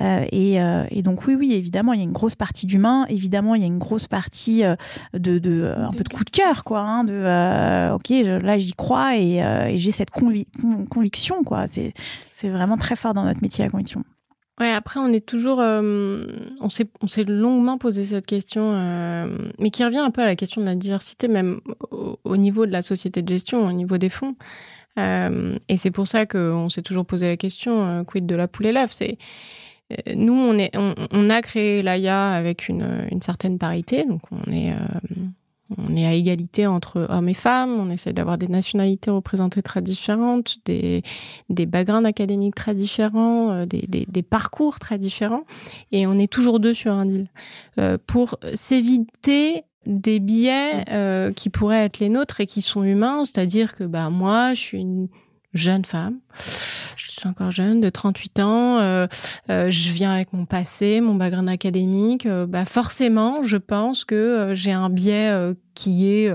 [0.00, 3.04] Euh, et, euh, et, donc oui, oui, évidemment, il y a une grosse partie d'humain.
[3.08, 4.76] Évidemment, il y a grosse partie euh,
[5.14, 6.80] de, de un peu de coup de cœur, quoi.
[6.80, 11.66] Hein, de ok, là j'y crois et, et j'ai cette conviction, quoi.
[11.68, 11.92] C'est
[12.32, 14.04] c'est vraiment très fort dans notre métier la conviction.
[14.58, 15.58] Ouais, après, on est toujours.
[15.58, 18.72] on s'est longuement posé cette question,
[19.58, 22.72] mais qui revient un peu à la question de la diversité, même au, niveau de
[22.72, 24.36] la société de gestion, au niveau des fonds.
[24.98, 28.48] Euh, et c'est pour ça qu'on s'est toujours posé la question, euh, quid de la
[28.48, 28.92] poule et l'œuf?
[28.92, 29.14] C'est euh,
[30.14, 34.72] nous, on, est, on, a créé l'AIA avec une, une, certaine parité, donc on est,
[35.78, 39.82] on est à égalité entre hommes et femmes, on essaie d'avoir des nationalités représentées très
[39.82, 41.02] différentes, des,
[41.48, 45.44] des backgrounds académiques très différents, des, des, des, parcours très différents,
[45.92, 47.28] et on est toujours deux sur un deal.
[48.06, 53.74] pour s'éviter des biais euh, qui pourraient être les nôtres et qui sont humains, c'est-à-dire
[53.74, 55.08] que bah moi, je suis une
[55.52, 56.18] jeune femme,
[56.96, 59.06] je suis encore jeune, de 38 ans, euh,
[59.50, 64.72] euh, je viens avec mon passé, mon background académique, bah forcément, je pense que j'ai
[64.72, 66.34] un biais qui est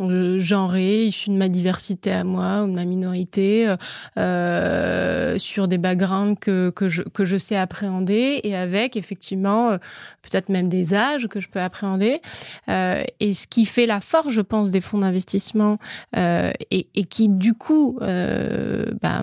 [0.00, 3.76] euh, genré, issu de ma diversité à moi ou de ma minorité, euh,
[4.16, 9.76] euh, sur des backgrounds que, que, je, que je sais appréhender et avec effectivement
[10.22, 12.20] peut-être même des âges que je peux appréhender.
[12.68, 15.78] et ce qui fait la force, je pense, des fonds d'investissement
[16.16, 19.22] et, et, qui du coup bah,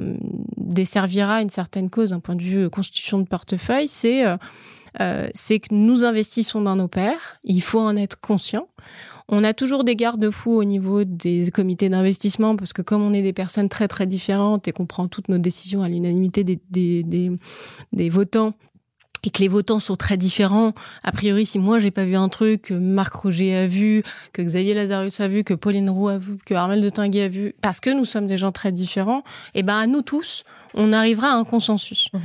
[0.57, 4.25] desservira une certaine cause d'un point de vue constitution de portefeuille, c'est
[5.33, 7.39] c'est que nous investissons dans nos pairs.
[7.43, 8.67] Il faut en être conscient.
[9.27, 13.23] On a toujours des garde-fous au niveau des comités d'investissement parce que comme on est
[13.23, 17.01] des personnes très très différentes et qu'on prend toutes nos décisions à l'unanimité des, des,
[17.03, 17.31] des,
[17.91, 18.53] des votants,
[19.25, 20.73] et que les votants sont très différents.
[21.03, 24.41] A priori, si moi j'ai pas vu un truc que Marc Roger a vu, que
[24.41, 27.55] Xavier Lazarus a vu, que Pauline Roux a vu, que Armel de Tinguet a vu,
[27.61, 30.43] parce que nous sommes des gens très différents, et eh ben à nous tous,
[30.75, 32.09] on arrivera à un consensus.
[32.13, 32.21] Mhm.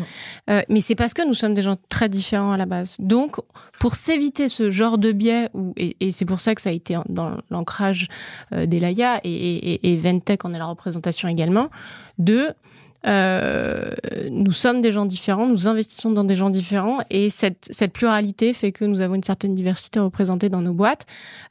[0.51, 2.97] Euh, mais c'est parce que nous sommes des gens très différents à la base.
[2.99, 3.37] Donc,
[3.79, 6.73] pour s'éviter ce genre de biais, où, et, et c'est pour ça que ça a
[6.73, 8.09] été dans l'ancrage
[8.53, 11.71] euh, d'Elaya et, et, et Ventec en est la représentation également,
[12.19, 12.55] de
[13.07, 13.95] euh,
[14.31, 18.53] nous sommes des gens différents, nous investissons dans des gens différents et cette, cette pluralité
[18.53, 21.07] fait que nous avons une certaine diversité représentée dans nos boîtes.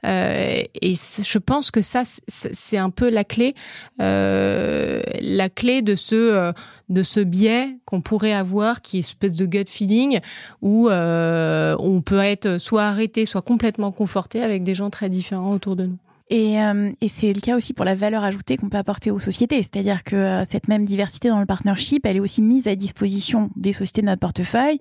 [0.06, 3.56] Euh, et je pense que ça, c'est un peu la clé,
[4.00, 6.52] euh, la clé de ce, euh,
[6.90, 10.20] de ce biais qu'on pourrait avoir, qui est une espèce de gut feeling,
[10.62, 15.54] où euh, on peut être soit arrêté, soit complètement conforté avec des gens très différents
[15.54, 15.98] autour de nous.
[16.30, 19.20] Et, euh, et c'est le cas aussi pour la valeur ajoutée qu'on peut apporter aux
[19.20, 19.64] sociétés.
[19.64, 23.50] C'est-à-dire que euh, cette même diversité dans le partnership, elle est aussi mise à disposition
[23.56, 24.80] des sociétés de notre portefeuille,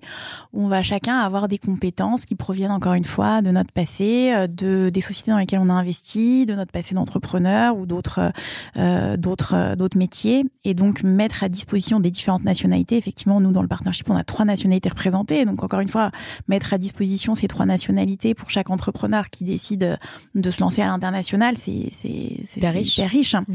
[0.53, 4.45] on va chacun avoir des compétences qui proviennent encore une fois de notre passé, euh,
[4.45, 8.31] de des sociétés dans lesquelles on a investi, de notre passé d'entrepreneur ou d'autres
[8.77, 12.97] euh, d'autres d'autres métiers, et donc mettre à disposition des différentes nationalités.
[12.97, 16.11] Effectivement, nous dans le partnership, on a trois nationalités représentées, donc encore une fois,
[16.47, 19.97] mettre à disposition ces trois nationalités pour chaque entrepreneur qui décide
[20.35, 22.97] de se lancer à l'international international, c'est c'est hyper riche.
[22.97, 23.35] Hyper riche.
[23.35, 23.53] Mm.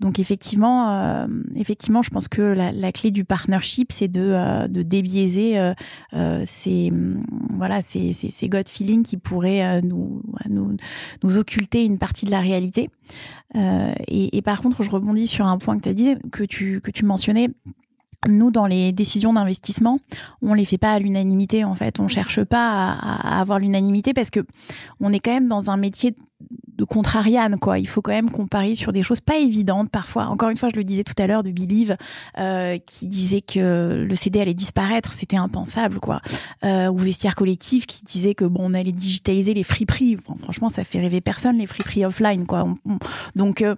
[0.00, 5.72] Donc effectivement, effectivement, je pense que la, la clé du partnership, c'est de de débiaiser
[6.44, 6.92] ces
[7.54, 10.76] voilà ces ces, ces gut feelings qui pourraient nous nous
[11.22, 12.90] nous occulter une partie de la réalité.
[13.54, 16.80] et, et par contre, je rebondis sur un point que tu as dit, que tu
[16.80, 17.50] que tu mentionnais
[18.28, 20.00] nous, dans les décisions d'investissement,
[20.42, 21.64] on les fait pas à l'unanimité.
[21.64, 24.40] En fait, on cherche pas à, à avoir l'unanimité parce que
[25.00, 26.14] on est quand même dans un métier
[26.76, 27.78] de contrariane quoi.
[27.78, 30.26] Il faut quand même qu'on parie sur des choses pas évidentes parfois.
[30.26, 31.96] Encore une fois, je le disais tout à l'heure de Believe
[32.38, 36.20] euh, qui disait que le CD allait disparaître, c'était impensable quoi.
[36.64, 40.18] Euh, ou Vestiaire collectif qui disait que bon on allait digitaliser les friperies.
[40.18, 42.68] Enfin, franchement, ça fait rêver personne les friperies offline quoi.
[43.34, 43.74] donc euh,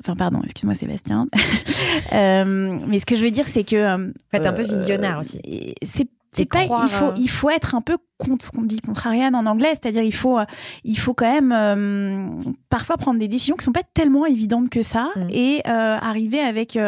[0.00, 1.28] enfin pardon, excuse-moi Sébastien.
[2.12, 5.40] euh, mais ce que je veux dire c'est que euh, fait un peu visionnaire aussi.
[5.82, 8.80] C'est c'est pas il faut euh, il faut être un peu contre ce qu'on dit
[8.80, 10.38] contrarian en anglais, c'est-à-dire il faut
[10.84, 12.28] il faut quand même euh,
[12.68, 15.20] parfois prendre des décisions qui sont pas tellement évidentes que ça mm.
[15.30, 16.78] et euh, arriver avec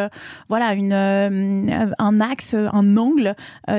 [0.49, 3.35] voilà une un axe un angle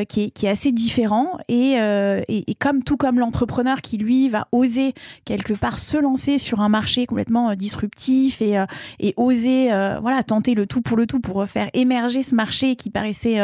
[0.10, 4.30] qui est qui est assez différent et, et, et comme tout comme l'entrepreneur qui lui
[4.30, 4.94] va oser
[5.26, 8.63] quelque part se lancer sur un marché complètement disruptif et
[9.00, 9.68] et oser
[10.02, 13.38] voilà tenter le tout pour le tout pour faire émerger ce marché qui paraissait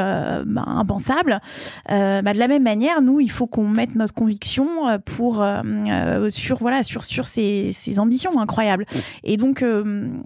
[0.45, 1.39] bah, impensable
[1.91, 5.41] euh, bah, de la même manière, nous, il faut qu'on mette notre conviction euh, pour
[5.41, 8.85] euh, sur voilà sur sur ces, ces ambitions incroyables.
[9.23, 9.63] Et donc,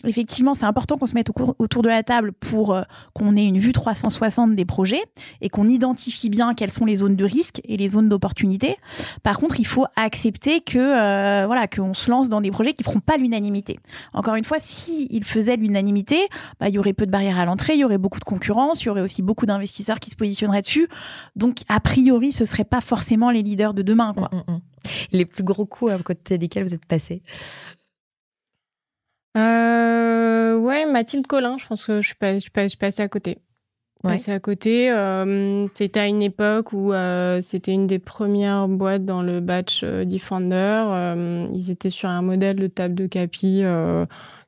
[0.05, 2.75] effectivement, c'est important qu'on se mette autour de la table pour
[3.13, 5.03] qu'on ait une vue 360 des projets
[5.41, 8.77] et qu'on identifie bien quelles sont les zones de risque et les zones d'opportunité.
[9.23, 12.99] Par contre, il faut accepter que voilà qu'on se lance dans des projets qui feront
[12.99, 13.79] pas l'unanimité.
[14.13, 16.17] Encore une fois, si ils faisaient l'unanimité,
[16.59, 18.83] bah, il y aurait peu de barrières à l'entrée, il y aurait beaucoup de concurrence,
[18.83, 20.87] il y aurait aussi beaucoup d'investisseurs qui se positionneraient dessus.
[21.35, 24.29] Donc a priori, ce serait pas forcément les leaders de demain, quoi.
[24.33, 24.61] Mm, mm, mm.
[25.13, 27.21] Les plus gros coups à côté desquels vous êtes passé
[29.37, 33.37] euh, Ouais, Mathilde Collin, je pense que je suis, pas, je suis, passée à côté.
[34.01, 34.91] Passée à côté.
[34.91, 39.85] Euh, c'était à une époque où euh, c'était une des premières boîtes dans le batch
[39.85, 41.47] Defender.
[41.53, 43.63] ils étaient sur un modèle de table de capi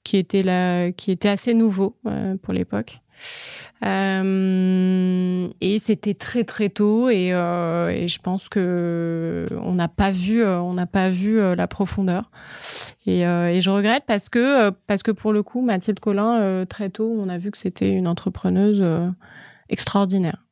[0.04, 1.96] qui était là, qui était assez nouveau
[2.42, 3.00] pour l'époque.
[3.86, 10.12] Euh, et c'était très très tôt et, euh, et, je pense que on n'a pas
[10.12, 12.32] vu euh, on n'a pas vu la profondeur.
[13.06, 17.28] Et, je regrette parce que parce que pour le coup Mathilde Collin très tôt on
[17.30, 18.84] a vu que c'était une entrepreneuse
[19.70, 20.46] extraordinaire.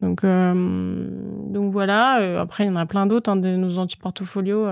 [0.00, 4.66] Donc donc voilà après il y en a plein d'autres hein, de nos anti-portfolios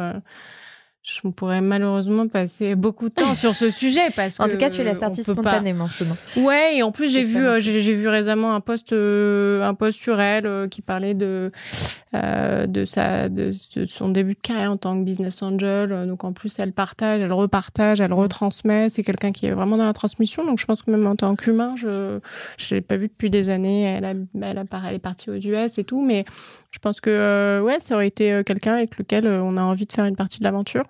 [1.02, 4.84] je pourrais malheureusement passer beaucoup de temps sur ce sujet parce en tout cas tu
[4.84, 8.54] l'as sorti spontanément ce nom ouais et en plus j'ai vu euh, j'ai vu récemment
[8.54, 11.50] un post euh, un post sur elle euh, qui parlait de
[12.14, 13.52] de sa de,
[13.86, 16.06] son début de carrière en tant que business angel.
[16.06, 18.90] Donc en plus elle partage elle repartage elle retransmet.
[18.90, 20.44] C'est quelqu'un qui est vraiment dans la transmission.
[20.44, 22.20] Donc je pense que même en tant qu'humain je
[22.58, 23.84] je l'ai pas vu depuis des années.
[23.84, 24.12] Elle a
[24.42, 26.04] elle, a, elle est partie aux US et tout.
[26.04, 26.26] Mais
[26.72, 30.06] je pense que ouais ça aurait été quelqu'un avec lequel on a envie de faire
[30.06, 30.84] une partie de l'aventure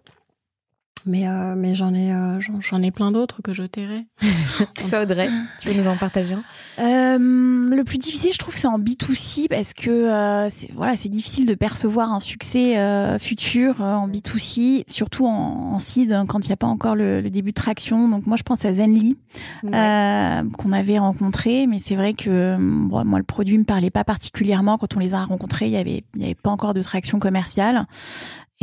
[1.06, 4.06] mais, euh, mais j'en ai, euh, j'en ai plein d'autres que je tairai.
[4.86, 5.28] Ça, Audrey,
[5.60, 6.42] tu veux nous en partager un?
[6.78, 11.46] Euh, Le plus difficile, je trouve, c'est en B2C parce que c'est, voilà, c'est difficile
[11.46, 12.76] de percevoir un succès
[13.18, 17.30] futur en B2C, surtout en, en seed quand il n'y a pas encore le, le,
[17.30, 18.08] début de traction.
[18.08, 19.16] Donc moi, je pense à Zenly
[19.62, 24.78] qu'on avait rencontré, mais c'est vrai que bon, moi, le produit me parlait pas particulièrement
[24.78, 25.66] quand on les a rencontrés.
[25.66, 27.86] Il y avait, il y avait pas encore de traction commerciale.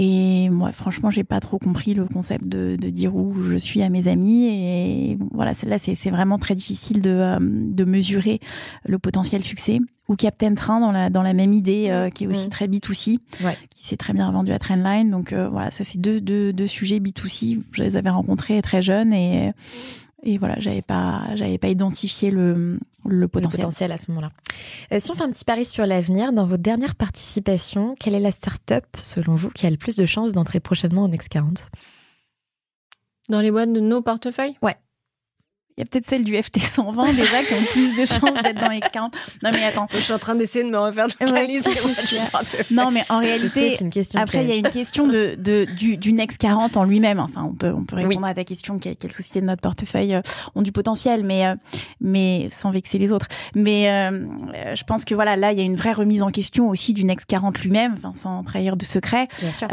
[0.01, 3.81] Et moi, franchement, j'ai pas trop compris le concept de, de, dire où je suis
[3.81, 4.45] à mes amis.
[4.47, 8.39] Et voilà, là, c'est vraiment très difficile de, euh, de, mesurer
[8.85, 9.79] le potentiel succès.
[10.07, 13.19] Ou Captain Train dans la, dans la même idée, euh, qui est aussi très B2C,
[13.75, 15.11] qui s'est très bien vendu à Trendline.
[15.11, 17.59] Donc euh, voilà, ça c'est deux, deux, deux sujets B2C.
[17.73, 19.51] Je les avais rencontrés très jeunes et
[20.23, 23.59] et voilà, j'avais pas, j'avais pas identifié le, le potentiel.
[23.59, 24.31] Le potentiel à ce moment-là.
[24.91, 28.19] Euh, si on fait un petit pari sur l'avenir, dans votre dernière participation, quelle est
[28.19, 31.67] la start-up, selon vous, qui a le plus de chances d'entrer prochainement au Next 40
[33.29, 34.57] Dans les boîtes de nos portefeuilles?
[34.61, 34.75] Ouais.
[35.79, 38.59] Il y a peut-être celle du FT 120 déjà qui ont plus de chances d'être
[38.59, 39.13] dans X40.
[39.41, 39.87] Non mais attends.
[39.93, 41.13] Je suis en train d'essayer de me refaire de
[42.69, 45.95] Non mais en réalité, une question après il y a une question de, de du,
[45.95, 47.21] du Next 40 en lui-même.
[47.21, 50.21] Enfin on peut on peut répondre à ta question quelles sociétés de notre portefeuille euh,
[50.53, 51.55] ont du potentiel, mais euh,
[52.01, 53.29] mais sans vexer les autres.
[53.55, 56.67] Mais euh, je pense que voilà là il y a une vraie remise en question
[56.67, 59.29] aussi du Next 40 lui-même, enfin sans trahir de secret.
[59.39, 59.67] Bien sûr.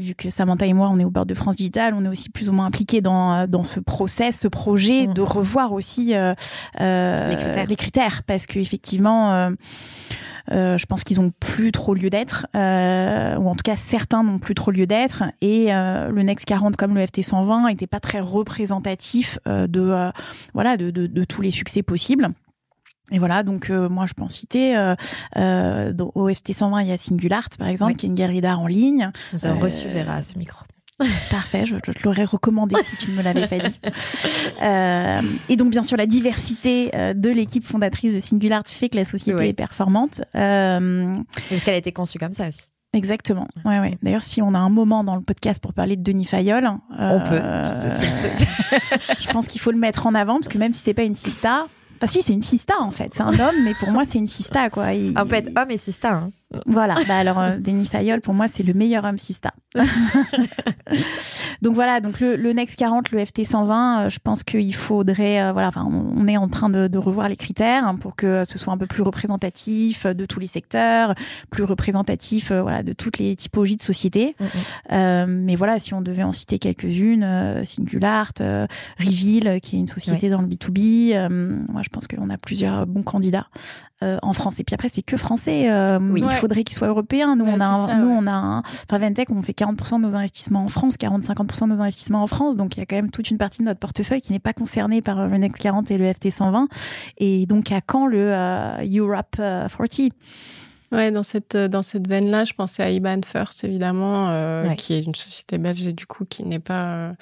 [0.00, 2.28] vu que Samantha et moi on est au bord de France Digital, on est aussi
[2.28, 5.11] plus ou moins impliqués dans dans ce process, ce projet.
[5.14, 7.66] De revoir aussi les critères.
[7.66, 8.22] les, critères.
[8.24, 9.52] parce qu'effectivement,
[10.50, 14.24] euh, je pense qu'ils ont plus trop lieu d'être, euh, ou en tout cas certains
[14.24, 15.24] n'ont plus trop lieu d'être.
[15.40, 20.10] Et euh, le Next 40 comme le FT 120 n'était pas très représentatif de
[20.54, 22.30] voilà de, de, de, tous les succès possibles.
[23.10, 24.76] Et voilà, donc moi je peux en citer.
[25.36, 28.60] Euh, au FT 120, il y a Singulart par exemple, qui est une galerie d'art
[28.60, 29.10] en ligne.
[29.32, 30.64] Nous avons reçu Vera à ce micro.
[31.30, 33.80] Parfait, je, te l'aurais recommandé si tu ne me l'avais pas dit.
[34.62, 38.96] Euh, et donc, bien sûr, la diversité euh, de l'équipe fondatrice de Singular fait que
[38.96, 40.20] la société est performante.
[40.36, 42.68] Euh, Parce qu'elle a été conçue comme ça aussi.
[42.92, 43.48] Exactement.
[43.64, 43.98] Ouais, ouais.
[44.02, 47.20] D'ailleurs, si on a un moment dans le podcast pour parler de Denis Fayol, on
[47.20, 47.40] peut.
[49.20, 51.16] je pense qu'il faut le mettre en avant parce que même si c'est pas une
[51.16, 54.18] sista, enfin si c'est une sista en fait, c'est un homme, mais pour moi c'est
[54.18, 54.92] une sista quoi.
[54.92, 56.12] Il, on peut être homme et sista.
[56.12, 56.30] Hein.
[56.66, 56.96] Voilà.
[57.06, 59.52] Bah alors, euh, Denis Fayol, pour moi, c'est le meilleur homme sista.
[61.62, 62.00] donc voilà.
[62.00, 65.68] Donc le, le, Next 40, le FT 120, euh, je pense qu'il faudrait, euh, voilà.
[65.68, 68.72] Enfin, on est en train de, de revoir les critères hein, pour que ce soit
[68.72, 71.14] un peu plus représentatif de tous les secteurs,
[71.50, 74.36] plus représentatif, voilà, de toutes les typologies de sociétés.
[74.92, 78.32] Euh, mais voilà, si on devait en citer quelques-unes, Singulart,
[78.98, 81.28] Reveal, qui est une société dans le B2B.
[81.70, 83.46] moi, je pense qu'on a plusieurs bons candidats
[84.22, 84.60] en France.
[84.60, 85.70] Et puis après, c'est que français.
[86.00, 87.36] oui faudrait qu'il soit européen.
[87.36, 90.68] Nous, on a, nous, on a, enfin, Ventec, on fait 40% de nos investissements en
[90.68, 92.56] France, 40-50% de nos investissements en France.
[92.56, 94.52] Donc, il y a quand même toute une partie de notre portefeuille qui n'est pas
[94.52, 96.68] concernée par le Next 40 et le FT 120.
[97.18, 99.40] Et donc, à quand le euh, Europe 40?
[99.40, 100.08] Euh,
[100.92, 105.00] Ouais, dans cette dans cette veine-là, je pensais à IBAN First évidemment, euh, qui est
[105.00, 107.14] une société belge et du coup qui n'est pas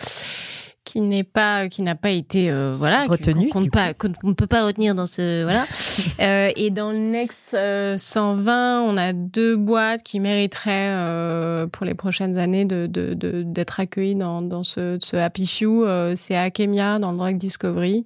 [0.84, 4.94] qui n'est pas qui n'a pas été euh, voilà retenu qu'on ne peut pas retenir
[4.94, 5.64] dans ce voilà.
[6.20, 11.84] Euh, et dans le Next 120 euh, on a deux boîtes qui mériteraient euh, pour
[11.84, 15.86] les prochaines années de d'être de, accueillies dans dans ce, ce Happy Few.
[16.16, 18.04] C'est Akemia dans le Drug Discovery.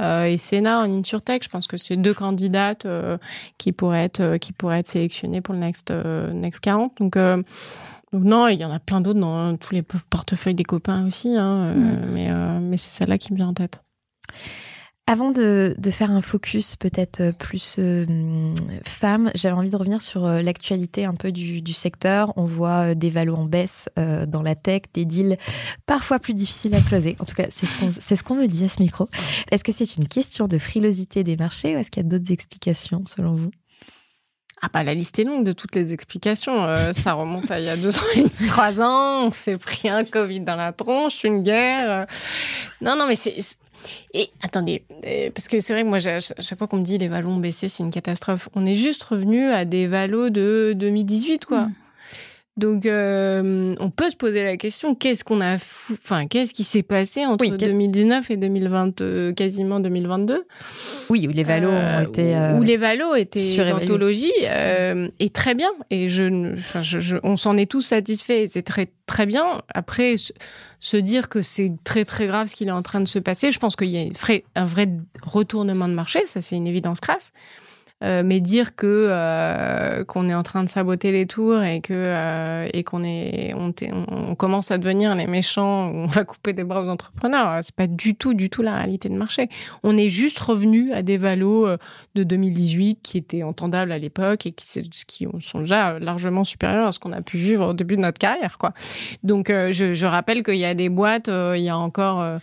[0.00, 1.42] Et Sena en InsurTech.
[1.44, 2.86] Je pense que c'est deux candidates
[3.58, 7.16] qui pourraient être qui pourraient être sélectionnées pour le Next Next 40 donc
[8.16, 11.36] donc non, il y en a plein d'autres dans tous les portefeuilles des copains aussi,
[11.36, 12.12] hein, euh, mm.
[12.12, 13.82] mais, euh, mais c'est celle-là qui me vient en tête.
[15.06, 18.54] Avant de, de, faire un focus peut-être plus euh,
[18.84, 22.32] femme, j'avais envie de revenir sur l'actualité un peu du, du, secteur.
[22.36, 25.36] On voit des valos en baisse dans la tech, des deals
[25.84, 27.14] parfois plus difficiles à closer.
[27.20, 29.08] En tout cas, c'est ce qu'on ce qu'on me dit à ce micro.
[29.52, 32.32] Est-ce que c'est une question de frilosité des marchés ou est-ce qu'il y a d'autres
[32.32, 33.50] explications selon vous?
[34.62, 36.64] Ah bah la liste est longue de toutes les explications.
[36.64, 39.26] Euh, ça remonte à il y a deux ans et trois ans.
[39.26, 42.06] On s'est pris un Covid dans la tronche, une guerre.
[42.80, 43.36] Non, non, mais c'est...
[44.14, 47.08] Et attendez, euh, parce que c'est vrai que moi, chaque fois qu'on me dit les
[47.08, 48.48] vallons baissés, c'est une catastrophe.
[48.54, 51.66] On est juste revenu à des valos de 2018, quoi.
[51.66, 51.72] Hmm.
[52.56, 56.82] Donc, euh, on peut se poser la question qu'est-ce qu'on a, enfin, qu'est-ce qui s'est
[56.82, 60.46] passé entre 2019 et 2020, euh, quasiment 2022
[61.10, 65.68] Oui, où les valos ont euh, été, où, les valos étaient d'anthologie et très bien.
[65.90, 68.46] Et je, enfin, je, on s'en est tous satisfaits.
[68.46, 69.60] C'est très très bien.
[69.68, 70.14] Après,
[70.80, 73.50] se dire que c'est très très grave ce qui est en train de se passer,
[73.50, 74.08] je pense qu'il y a
[74.54, 74.88] un vrai
[75.22, 76.20] retournement de marché.
[76.24, 77.32] Ça, c'est une évidence crasse.
[78.04, 81.94] Euh, mais dire que euh, qu'on est en train de saboter les tours et que
[81.94, 83.72] euh, et qu'on est on,
[84.10, 87.86] on, commence à devenir les méchants, on va couper des bras aux entrepreneurs, c'est pas
[87.86, 89.48] du tout du tout la réalité de marché.
[89.82, 91.68] On est juste revenu à des valos
[92.14, 96.92] de 2018 qui étaient entendables à l'époque et qui, qui sont déjà largement supérieurs à
[96.92, 98.74] ce qu'on a pu vivre au début de notre carrière, quoi.
[99.22, 102.40] Donc je, je rappelle qu'il y a des boîtes, il y a encore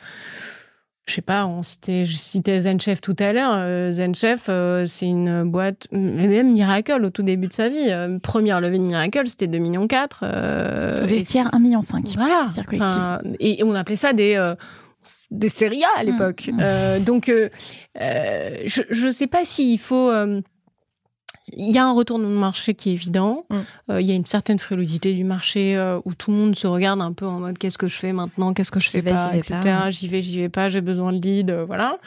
[1.05, 3.53] je sais pas, on citait, je citais ZenChef tout à l'heure.
[3.55, 7.89] Euh, ZenChef, euh, c'est une boîte, même Miracle au tout début de sa vie.
[7.89, 9.87] Euh, première levée de Miracle, c'était 2,4 millions.
[10.23, 11.81] Euh, Vestiaire 1,5 million.
[12.15, 13.19] Voilà.
[13.39, 14.53] et on appelait ça des
[15.31, 16.49] des séries A à l'époque.
[16.53, 17.03] Mmh.
[17.03, 17.29] donc,
[17.95, 20.09] je ne sais pas s'il faut
[21.57, 23.45] il y a un retournement de marché qui est évident.
[23.49, 23.55] Mm.
[23.91, 26.67] Euh, il y a une certaine frilosité du marché euh, où tout le monde se
[26.67, 29.31] regarde un peu en mode qu'est-ce que je fais maintenant, qu'est-ce que je fais pas,
[29.33, 29.59] etc.
[29.89, 31.97] J'y vais, j'y vais pas, j'ai besoin de lead, euh, voilà.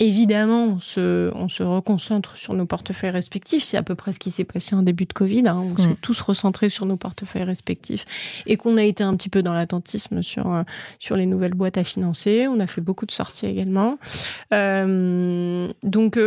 [0.00, 3.62] Évidemment, on se, on se reconcentre sur nos portefeuilles respectifs.
[3.62, 5.46] C'est à peu près ce qui s'est passé en début de Covid.
[5.46, 5.64] Hein.
[5.72, 5.96] On s'est mm.
[6.02, 8.04] tous recentrés sur nos portefeuilles respectifs
[8.46, 10.64] et qu'on a été un petit peu dans l'attentisme sur,
[10.98, 12.48] sur les nouvelles boîtes à financer.
[12.48, 13.98] On a fait beaucoup de sorties également.
[14.50, 16.18] Donc,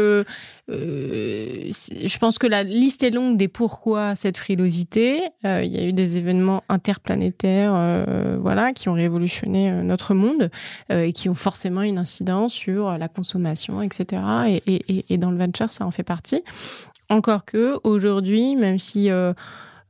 [0.69, 5.21] euh, euh, je pense que la liste est longue des pourquoi cette frilosité.
[5.45, 8.05] Euh, il y a eu des événements interplanétaires,
[8.39, 10.49] voilà, qui ont révolutionné notre monde
[10.89, 14.59] et qui ont forcément une incidence sur la consommation etc.
[14.65, 16.43] Et, dans le venture, ça en fait partie.
[17.09, 19.33] Encore que aujourd'hui, même si euh,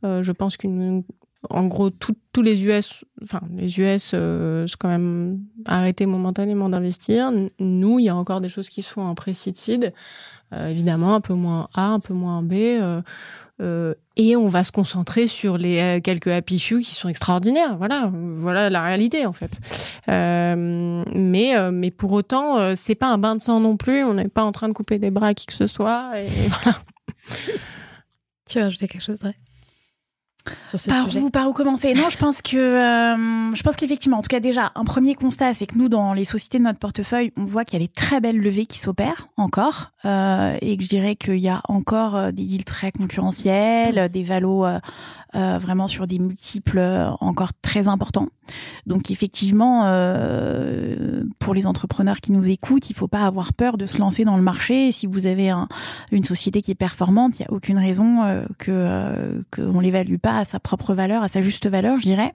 [0.04, 1.04] euh, je pense qu'une
[1.50, 7.32] en gros, tous les US, enfin, les US, euh, c'est quand même arrêté momentanément d'investir.
[7.60, 9.92] Nous, il y a encore des choses qui se font en pré-seed euh,
[10.54, 12.54] évidemment, un peu moins A, un peu moins B.
[12.54, 13.02] Euh,
[13.60, 17.76] euh, et on va se concentrer sur les quelques happy few qui sont extraordinaires.
[17.78, 19.60] Voilà, voilà la réalité en fait.
[20.08, 24.04] mais mais pour autant, c'est pas un bain de sang non plus.
[24.04, 26.12] On n'est pas en train de couper des bras à qui que ce soit.
[28.48, 29.34] Tu veux ajouter quelque chose, Dre
[30.88, 31.94] par Où, par où commencer?
[31.94, 35.54] Non, je pense que euh, je pense qu'effectivement, en tout cas déjà, un premier constat,
[35.54, 37.92] c'est que nous, dans les sociétés de notre portefeuille, on voit qu'il y a des
[37.92, 42.16] très belles levées qui s'opèrent encore, euh, et que je dirais qu'il y a encore
[42.16, 44.80] euh, des deals très concurrentiels, des valos euh,
[45.36, 46.80] euh, vraiment sur des multiples
[47.20, 48.28] encore très importants.
[48.86, 53.86] Donc effectivement, euh, pour les entrepreneurs qui nous écoutent, il faut pas avoir peur de
[53.86, 54.92] se lancer dans le marché.
[54.92, 55.68] Si vous avez un,
[56.12, 60.16] une société qui est performante, il y a aucune raison euh, que euh, qu'on l'évalue
[60.18, 62.34] pas à sa propre valeur, à sa juste valeur, je dirais.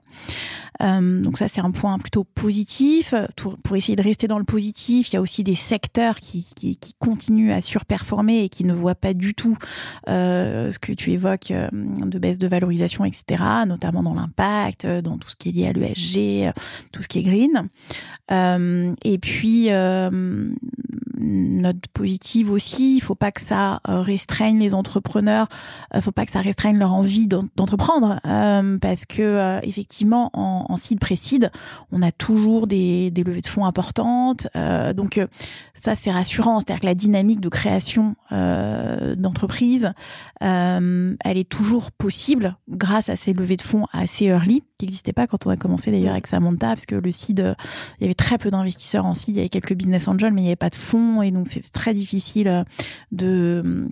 [0.81, 3.13] Euh, donc ça, c'est un point plutôt positif.
[3.35, 6.77] Pour, essayer de rester dans le positif, il y a aussi des secteurs qui, qui,
[6.99, 9.57] continuent à surperformer et qui ne voient pas du tout
[10.07, 15.17] euh, ce que tu évoques euh, de baisse de valorisation, etc., notamment dans l'impact, dans
[15.17, 16.53] tout ce qui est lié à l'ESG,
[16.91, 17.69] tout ce qui est green.
[19.03, 19.69] Et puis,
[21.19, 25.47] note positive aussi, il faut pas que ça restreigne les entrepreneurs,
[25.93, 27.92] il faut pas que ça restreigne leur envie d'entreprendre,
[28.79, 31.51] parce que effectivement, en, en seed précide,
[31.91, 34.47] on a toujours des, des levées de fonds importantes,
[34.95, 35.19] donc
[35.73, 39.91] ça c'est rassurant, c'est-à-dire que la dynamique de création d'entreprise,
[40.41, 45.27] elle est toujours possible grâce à ces levées de fonds assez early, qui n'existaient pas
[45.27, 47.55] quand on a commencé d'ailleurs avec Samantha, parce que le seed,
[47.99, 50.41] il y avait très peu d'investisseurs en seed, il y avait quelques business angels, mais
[50.41, 52.63] il n'y avait pas de fonds et donc c'était très difficile euh,
[53.11, 53.87] de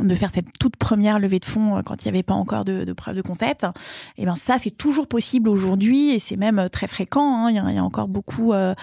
[0.00, 2.64] de faire cette toute première levée de fonds euh, quand il n'y avait pas encore
[2.64, 3.64] de, de de concept.
[3.64, 7.44] Et eh ben ça c'est toujours possible aujourd'hui et c'est même euh, très fréquent.
[7.44, 7.50] Hein.
[7.50, 8.74] Il, y a, encore beaucoup euh,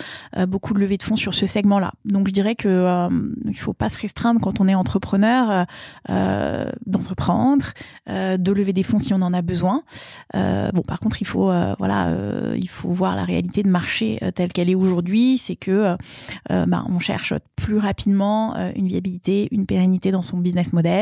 [0.47, 1.93] beaucoup de levées de fonds sur ce segment-là.
[2.05, 3.09] Donc je dirais que euh,
[3.45, 5.65] il faut pas se restreindre quand on est entrepreneur
[6.09, 7.65] euh, d'entreprendre,
[8.07, 9.83] euh, de lever des fonds si on en a besoin.
[10.33, 12.15] bon par contre il faut voilà
[12.55, 15.39] il faut voir la réalité de marché telle qu'elle est aujourd'hui.
[15.39, 15.95] C'est que
[16.49, 20.98] bah, on cherche plus rapidement une viabilité, une pérennité dans son business model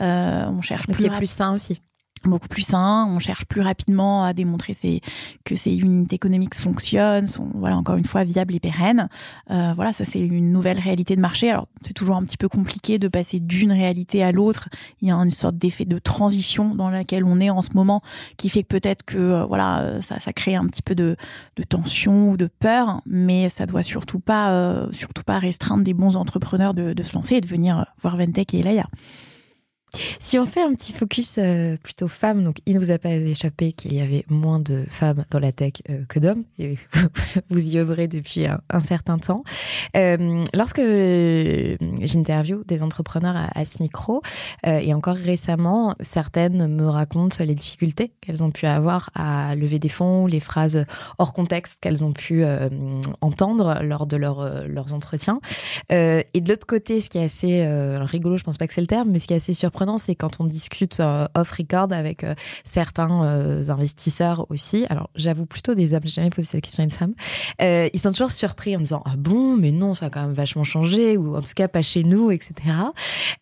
[0.00, 1.82] euh, on cherche plus, plus sain aussi
[2.28, 4.74] beaucoup plus sain, on cherche plus rapidement à démontrer
[5.44, 9.08] que ces unités économiques fonctionnent, sont voilà encore une fois viables et pérennes.
[9.50, 11.50] Euh, voilà, ça c'est une nouvelle réalité de marché.
[11.50, 14.68] Alors c'est toujours un petit peu compliqué de passer d'une réalité à l'autre.
[15.00, 18.02] Il y a une sorte d'effet de transition dans laquelle on est en ce moment,
[18.36, 21.16] qui fait que peut-être que euh, voilà ça, ça crée un petit peu de,
[21.56, 26.16] de tension ou de peur, mais ça doit surtout pas surtout pas restreindre des bons
[26.16, 28.86] entrepreneurs de, de se lancer et de venir voir Ventec et Elaya.
[30.20, 33.10] Si on fait un petit focus euh, plutôt femmes, donc il ne vous a pas
[33.10, 36.76] échappé qu'il y avait moins de femmes dans la tech euh, que d'hommes, et
[37.50, 39.44] vous y œuvrez depuis un, certain temps.
[39.96, 44.22] Euh, lorsque j'interview des entrepreneurs à, ce micro,
[44.64, 49.88] et encore récemment, certaines me racontent les difficultés qu'elles ont pu avoir à lever des
[49.88, 50.84] fonds, les phrases
[51.18, 52.44] hors contexte qu'elles ont pu
[53.20, 55.40] entendre lors de leur, leurs entretiens.
[55.90, 57.66] et de l'autre côté, ce qui est assez
[58.02, 60.14] rigolo, je pense pas que c'est le terme, mais ce qui est assez surprenant, c'est
[60.14, 64.86] quand on discute euh, off-record avec euh, certains euh, investisseurs aussi.
[64.90, 67.14] Alors, j'avoue plutôt des hommes, j'ai jamais posé cette question à une femme.
[67.60, 70.64] ils sont toujours surpris en disant Ah bon, mais non, ça a quand même vachement
[70.64, 72.54] changé, ou en tout cas pas chez nous, etc.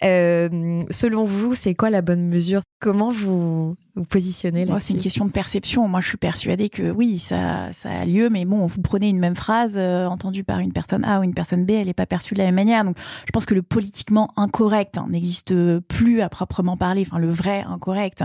[0.01, 2.63] selon vous, c'est quoi la bonne mesure?
[2.81, 5.87] Comment vous vous positionnez là C'est une question de perception.
[5.87, 9.19] Moi, je suis persuadée que oui, ça, ça a lieu, mais bon, vous prenez une
[9.19, 12.07] même phrase euh, entendue par une personne A ou une personne B, elle n'est pas
[12.07, 12.85] perçue de la même manière.
[12.85, 17.05] Donc, je pense que le politiquement incorrect hein, n'existe plus à proprement parler.
[17.07, 18.25] Enfin, le vrai incorrect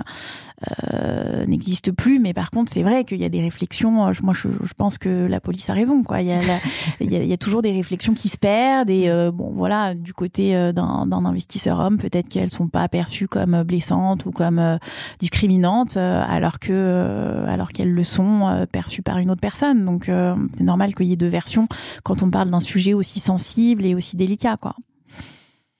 [0.83, 2.19] euh, n'existe plus.
[2.19, 3.91] Mais par contre, c'est vrai qu'il y a des réflexions.
[3.91, 6.01] Moi, je, je, pense que la police a raison.
[6.01, 6.21] Quoi.
[6.21, 6.39] Il y a,
[7.01, 8.89] il, y a, il y a toujours des réflexions qui se perdent.
[8.89, 13.27] Et euh, bon, voilà, du côté euh, d'un investisseur homme, peut-être qu'elles sont pas perçues
[13.27, 14.79] comme blessantes ou comme
[15.19, 19.85] discriminantes euh, alors que euh, alors qu'elles le sont euh, perçues par une autre personne.
[19.85, 21.67] Donc c'est normal qu'il y ait deux versions
[22.03, 24.75] quand on parle d'un sujet aussi sensible et aussi délicat, quoi.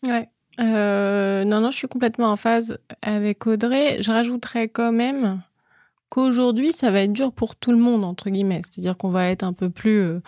[0.06, 0.30] Ouais.
[0.60, 4.02] non, non, je suis complètement en phase avec Audrey.
[4.02, 5.42] Je rajouterais quand même
[6.10, 8.62] qu'aujourd'hui, ça va être dur pour tout le monde, entre guillemets.
[8.70, 10.22] C'est-à-dire qu'on va être un peu plus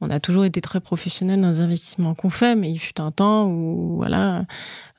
[0.00, 3.10] on a toujours été très professionnels dans les investissements qu'on fait, mais il fut un
[3.10, 4.44] temps où voilà,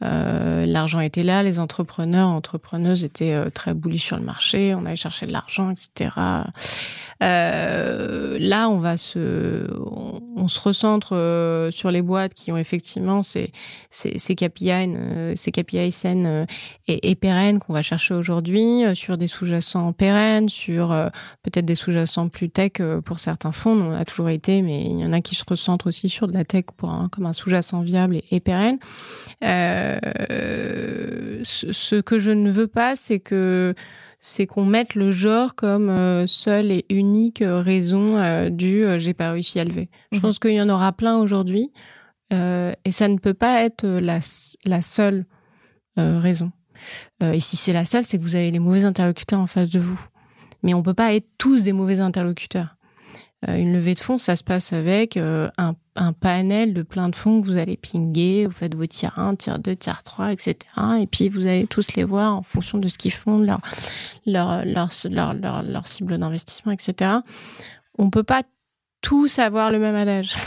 [0.03, 4.85] euh, l'argent était là, les entrepreneurs, entrepreneuses étaient euh, très bullish sur le marché, on
[4.85, 6.11] allait chercher de l'argent, etc.
[7.19, 9.67] là, on va se,
[10.35, 13.51] on, se recentre sur les boîtes qui ont effectivement ces,
[13.89, 14.95] ces, ces KPI,
[15.35, 16.45] ces KPI saines
[16.87, 20.89] et, et pérennes qu'on va chercher aujourd'hui, sur des sous-jacents pérennes, sur
[21.41, 22.73] peut-être des sous-jacents plus tech
[23.03, 23.75] pour certains fonds.
[23.81, 26.33] On a toujours été, mais il y en a qui se recentrent aussi sur de
[26.33, 28.77] la tech pour comme un sous-jacent viable et, pérenne.
[29.43, 29.86] Euh,
[31.43, 33.73] ce, que je ne veux pas, c'est que
[34.19, 39.31] c'est qu'on mette le genre comme euh, seule et unique raison euh, du j'ai pas
[39.31, 39.89] réussi à lever.
[40.11, 40.21] Je mhm.
[40.21, 41.71] pense qu'il y en aura plein aujourd'hui
[42.31, 44.19] et ça ne peut pas être la,
[44.65, 45.25] la seule
[45.95, 46.51] raison.
[47.21, 49.79] et si c'est la seule, c'est que vous avez les mauvais interlocuteurs en face de
[49.79, 49.99] vous.
[50.61, 52.77] Mais on peut pas être tous des mauvais interlocuteurs.
[53.47, 55.49] Euh, une levée de fonds, ça se passe avec euh,
[55.97, 59.35] un, panel de plein de fonds que vous allez pinguer, vous faites vos tiers 1,
[59.35, 60.55] tiers 2, tiers 3, etc.
[60.99, 63.59] Et puis vous allez tous les voir en fonction de ce qu'ils font, leur,
[64.25, 67.11] leur, leur, leur, leur cible d'investissement, etc.
[67.97, 68.43] On peut pas
[69.01, 70.35] tous avoir le même adage.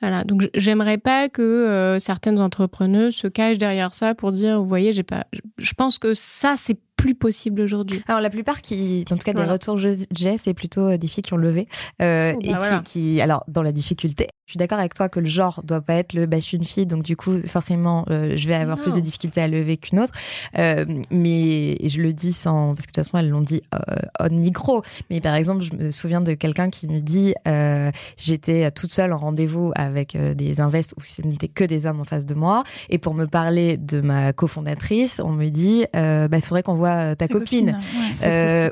[0.00, 4.68] Voilà, donc j'aimerais pas que euh, certaines entrepreneuses se cachent derrière ça pour dire, vous
[4.68, 5.26] voyez, j'ai pas.
[5.58, 8.02] Je pense que ça, c'est plus possible aujourd'hui.
[8.08, 11.22] Alors la plupart qui, en tout cas des retours que j'ai, c'est plutôt des filles
[11.22, 11.68] qui ont levé
[12.02, 15.10] euh, oh, et bah qui, qui, alors dans la difficulté, je suis d'accord avec toi
[15.10, 17.34] que le genre doit pas être le bah, je suis une fille, donc du coup,
[17.46, 20.14] forcément, euh, je vais avoir plus de difficultés à lever qu'une autre.
[20.58, 22.74] Euh, mais je le dis sans.
[22.74, 23.78] Parce que de toute façon, elles l'ont dit euh,
[24.18, 24.80] on micro.
[25.10, 29.12] Mais par exemple, je me souviens de quelqu'un qui me dit euh, j'étais toute seule
[29.12, 32.32] en rendez-vous avec euh, des invests où ce n'était que des hommes en face de
[32.32, 32.64] moi.
[32.88, 37.28] Et pour me parler de ma cofondatrice, on me dit bah, faudrait qu'on voit ta,
[37.28, 37.78] copine.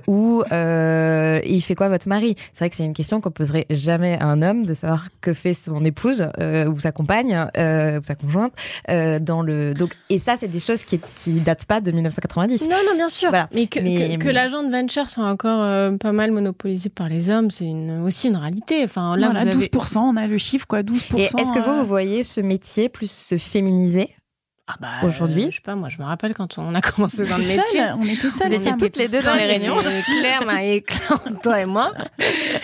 [0.07, 2.37] ou il fait quoi votre mari?
[2.53, 5.33] C'est vrai que c'est une question qu'on poserait jamais à un homme de savoir que
[5.33, 8.53] fait son épouse euh, ou sa compagne euh, ou sa conjointe
[8.91, 12.63] euh, dans le donc et ça c'est des choses qui qui datent pas de 1990
[12.63, 13.31] non non bien sûr.
[13.53, 17.31] Mais que, mais, que, l'agent de venture soit encore euh, pas mal monopolisé par les
[17.31, 18.83] hommes c'est une aussi une réalité.
[18.85, 21.87] Enfin là voilà, 12% on a le chiffre quoi 12% et est-ce que vous vous
[21.87, 24.11] voyez ce métier plus se féminiser?
[24.69, 27.25] Ah bah, aujourd'hui euh, Je sais pas, moi je me rappelle quand on a commencé
[27.25, 27.83] dans le métier.
[27.99, 28.49] on était seuls.
[28.49, 29.77] On était toutes les deux dans les réunions.
[30.21, 30.83] Claire, Marie,
[31.43, 31.93] toi et moi.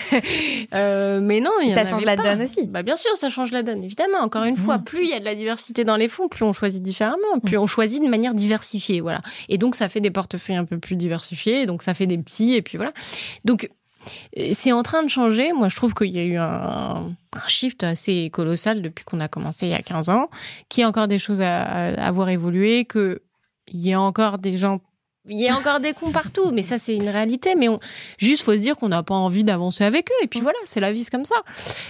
[0.73, 2.67] euh, mais non, il ça change la donne aussi.
[2.67, 4.19] Bah bien sûr, ça change la donne, évidemment.
[4.19, 6.51] Encore une fois, plus il y a de la diversité dans les fonds, plus on
[6.51, 9.21] choisit différemment, plus on choisit de manière diversifiée, voilà.
[9.47, 12.55] Et donc ça fait des portefeuilles un peu plus diversifiés, donc ça fait des petits,
[12.55, 12.91] et puis voilà.
[13.45, 13.69] Donc
[14.53, 15.53] c'est en train de changer.
[15.53, 17.15] Moi, je trouve qu'il y a eu un,
[17.47, 20.29] shift assez colossal depuis qu'on a commencé il y a 15 ans,
[20.69, 23.19] qu'il y a encore des choses à, à avoir évolué, qu'il
[23.73, 24.81] y a encore des gens
[25.29, 27.55] il y a encore des cons partout, mais ça c'est une réalité.
[27.55, 27.79] Mais on...
[28.17, 30.23] juste faut se dire qu'on n'a pas envie d'avancer avec eux.
[30.23, 31.35] Et puis voilà, c'est la vie, c'est comme ça.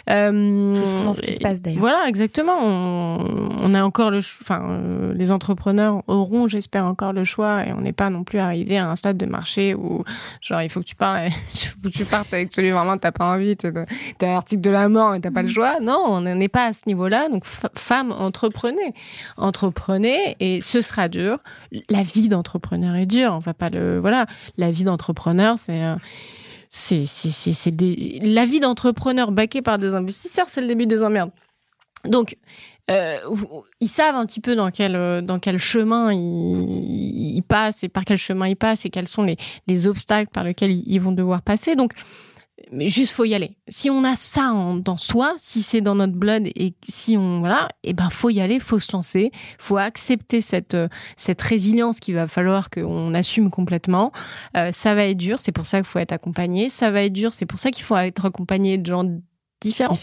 [0.10, 0.76] Euh...
[0.84, 1.80] ce qui se passe d'ailleurs.
[1.80, 2.60] Voilà, exactement.
[2.62, 7.82] On, a encore le, enfin, euh, les entrepreneurs auront, j'espère, encore le choix, et on
[7.82, 10.04] n'est pas non plus arrivé à un stade de marché où,
[10.42, 13.26] genre, il faut que tu parles, faut que tu partes avec celui vraiment t'as pas
[13.26, 13.72] envie, t'as
[14.22, 15.52] l'article de la mort, et t'as pas le mm.
[15.52, 15.80] choix.
[15.82, 17.30] Non, on n'est pas à ce niveau-là.
[17.30, 18.94] Donc, femmes, entreprenez,
[19.38, 21.40] entreprenez, et ce sera dur.
[21.90, 24.26] La vie d'entrepreneur est dure on va pas le voilà.
[24.58, 25.96] La vie d'entrepreneur, c'est euh,
[26.70, 27.74] c'est c'est c'est
[28.22, 31.32] la vie d'entrepreneur baqué par des investisseurs, c'est le début des emmerdes.
[32.06, 32.38] Donc
[32.92, 33.18] euh,
[33.80, 38.04] ils savent un petit peu dans quel euh, dans quel chemin ils, passent et par
[38.04, 41.42] quel chemin ils passent et quels sont les, les obstacles par lesquels ils vont devoir
[41.42, 41.76] passer.
[41.76, 41.94] Donc
[42.72, 43.58] mais juste faut y aller.
[43.68, 47.70] Si on a ça dans soi, si c'est dans notre blood et si on voilà,
[47.84, 50.88] et eh ben faut y aller, faut se lancer, faut accepter cette euh,
[51.18, 54.12] cette résilience qu'il va falloir qu'on assume complètement.
[54.58, 56.70] Euh, ça va être dur, c'est pour ça qu'il faut être accompagné.
[56.70, 59.06] Ça va être dur, c'est pour ça qu'il faut être accompagné de gens
[59.64, 59.98] différents.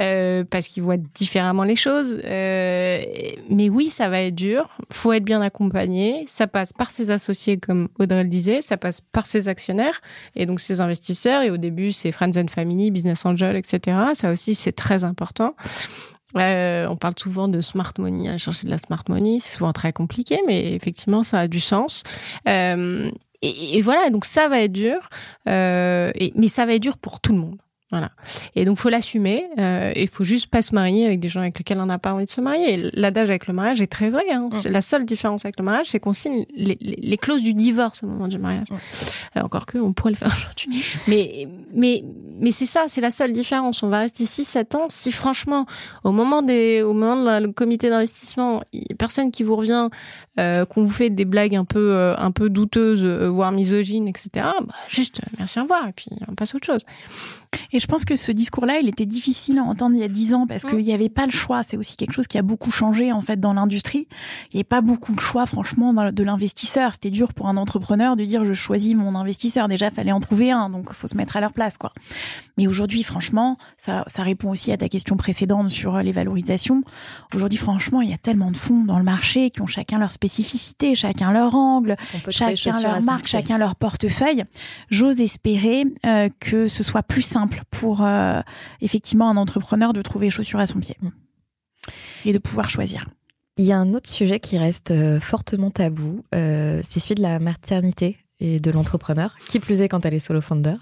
[0.00, 2.20] Euh, parce qu'ils voient différemment les choses.
[2.24, 3.02] Euh,
[3.50, 4.68] mais oui, ça va être dur.
[4.92, 6.24] Faut être bien accompagné.
[6.26, 8.62] Ça passe par ses associés, comme Audrey le disait.
[8.62, 10.00] Ça passe par ses actionnaires
[10.36, 11.42] et donc ses investisseurs.
[11.42, 13.96] Et au début, c'est Friends and Family, Business Angel, etc.
[14.14, 15.54] Ça aussi, c'est très important.
[16.36, 19.72] Euh, on parle souvent de smart money, à chercher de la smart money, c'est souvent
[19.72, 22.02] très compliqué, mais effectivement, ça a du sens.
[22.46, 23.10] Euh,
[23.40, 25.08] et, et, voilà, donc ça va être dur,
[25.48, 27.58] euh, et, mais ça va être dur pour tout le monde.
[27.90, 28.10] Voilà.
[28.54, 29.46] Et donc, faut l'assumer.
[29.58, 32.12] Euh, il faut juste pas se marier avec des gens avec lesquels on n'a pas
[32.12, 32.90] envie de se marier.
[32.92, 34.24] L'adage avec le mariage est très vrai.
[34.30, 34.50] Hein.
[34.66, 38.06] La seule différence avec le mariage, c'est qu'on signe les, les, clauses du divorce au
[38.06, 38.66] moment du mariage.
[39.36, 40.84] Euh, encore que, on pourrait le faire aujourd'hui.
[41.06, 42.04] mais, mais,
[42.38, 43.82] mais c'est ça, c'est la seule différence.
[43.82, 44.86] On va rester 6-7 ans.
[44.90, 45.64] Si franchement,
[46.04, 49.88] au moment des, au moment du comité d'investissement, il y a personne qui vous revient,
[50.38, 54.28] euh, qu'on vous fait des blagues un peu, euh, un peu douteuses, voire misogynes, etc.
[54.34, 56.82] Bah, juste, merci, au revoir, et puis on passe à autre chose.
[57.72, 60.34] Et je pense que ce discours-là, il était difficile à entendre il y a dix
[60.34, 61.62] ans parce qu'il n'y avait pas le choix.
[61.62, 64.08] C'est aussi quelque chose qui a beaucoup changé en fait dans l'industrie.
[64.52, 66.92] Il n'y avait pas beaucoup de choix, franchement, de l'investisseur.
[66.94, 69.68] C'était dur pour un entrepreneur de dire je choisis mon investisseur.
[69.68, 71.92] Déjà, fallait en trouver un, donc faut se mettre à leur place, quoi.
[72.56, 76.82] Mais aujourd'hui, franchement, ça, ça répond aussi à ta question précédente sur euh, les valorisations.
[77.34, 80.10] Aujourd'hui, franchement, il y a tellement de fonds dans le marché qui ont chacun leur
[80.10, 81.96] spécificité, chacun leur angle,
[82.30, 84.44] chacun leur marque, chacun leur portefeuille.
[84.90, 87.37] J'ose espérer euh, que ce soit plus simple
[87.70, 88.40] pour euh,
[88.80, 90.96] effectivement un entrepreneur de trouver chaussures à son pied
[92.24, 93.08] et de pouvoir choisir.
[93.56, 97.22] Il y a un autre sujet qui reste euh, fortement tabou, euh, c'est celui de
[97.22, 100.76] la maternité et de l'entrepreneur, qui plus est quand elle est solo founder.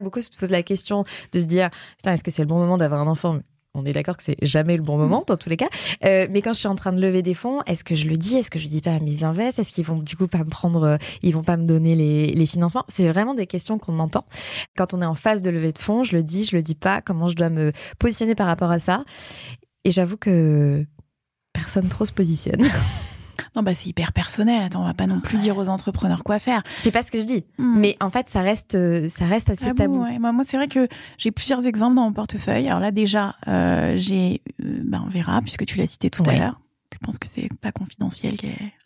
[0.00, 1.68] Beaucoup se posent la question de se dire,
[2.04, 3.40] est-ce que c'est le bon moment d'avoir un enfant?
[3.74, 5.68] On est d'accord que c'est jamais le bon moment dans tous les cas.
[6.04, 8.16] Euh, mais quand je suis en train de lever des fonds, est-ce que je le
[8.16, 8.36] dis?
[8.36, 9.58] Est-ce que je dis pas à mes invests?
[9.58, 12.46] Est-ce qu'ils vont du coup pas me prendre Ils vont pas me donner les, les
[12.46, 12.84] financements?
[12.88, 14.26] C'est vraiment des questions qu'on entend
[14.76, 16.04] quand on est en phase de levée de fonds.
[16.04, 17.00] Je le dis, je le dis pas.
[17.00, 19.04] Comment je dois me positionner par rapport à ça
[19.84, 20.84] Et j'avoue que
[21.52, 22.62] personne trop se positionne.
[23.56, 24.62] Non, bah c'est hyper personnel.
[24.62, 26.62] Attends, on va pas non plus dire aux entrepreneurs quoi faire.
[26.80, 27.44] C'est pas ce que je dis.
[27.58, 27.78] Hmm.
[27.78, 30.04] Mais en fait, ça reste, euh, ça reste assez ah tabou.
[30.18, 32.68] Moi, moi c'est vrai que j'ai plusieurs exemples dans mon portefeuille.
[32.68, 36.36] Alors là, déjà, euh, j'ai, euh, bah, on verra puisque tu l'as cité tout à
[36.36, 36.61] l'heure.
[36.92, 38.34] Je pense que c'est pas confidentiel.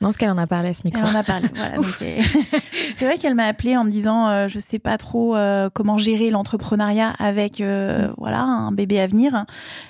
[0.00, 1.02] Non, ce qu'elle en a parlé à ce micro.
[1.02, 1.48] Elle en a parlé.
[1.54, 1.82] Voilà, euh,
[2.92, 5.98] c'est vrai qu'elle m'a appelé en me disant, euh, je sais pas trop euh, comment
[5.98, 8.14] gérer l'entrepreneuriat avec euh, mm.
[8.18, 9.44] voilà un bébé à venir.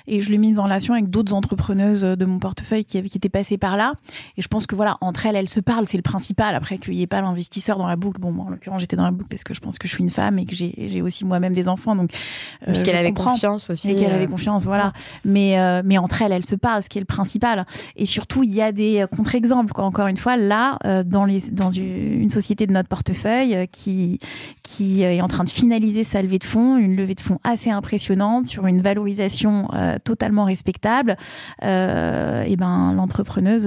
[0.07, 3.29] Et je l'ai mise en relation avec d'autres entrepreneuses de mon portefeuille qui, qui étaient
[3.29, 3.93] passées par là.
[4.37, 6.55] Et je pense que voilà, entre elles, elles se parlent, c'est le principal.
[6.55, 8.19] Après qu'il n'y ait pas l'investisseur dans la boucle.
[8.19, 10.09] Bon, en l'occurrence, j'étais dans la boucle parce que je pense que je suis une
[10.09, 11.95] femme et que j'ai aussi moi-même des enfants.
[11.95, 12.11] Donc,
[12.67, 13.91] euh, qu'elle avait confiance aussi.
[13.91, 14.93] Et qu'elle avait confiance, voilà.
[15.23, 17.65] Mais mais entre elles, elles se parlent, ce qui est le principal.
[17.95, 19.71] Et surtout, il y a des contre-exemples.
[19.75, 24.19] Encore une fois, là, euh, dans, les, dans une société de notre portefeuille euh, qui,
[24.63, 27.69] qui est en train de finaliser sa levée de fonds, une levée de fonds assez
[27.69, 31.17] impressionnante sur une valorisation euh, totalement respectable,
[31.61, 33.65] et ben l'entrepreneuse,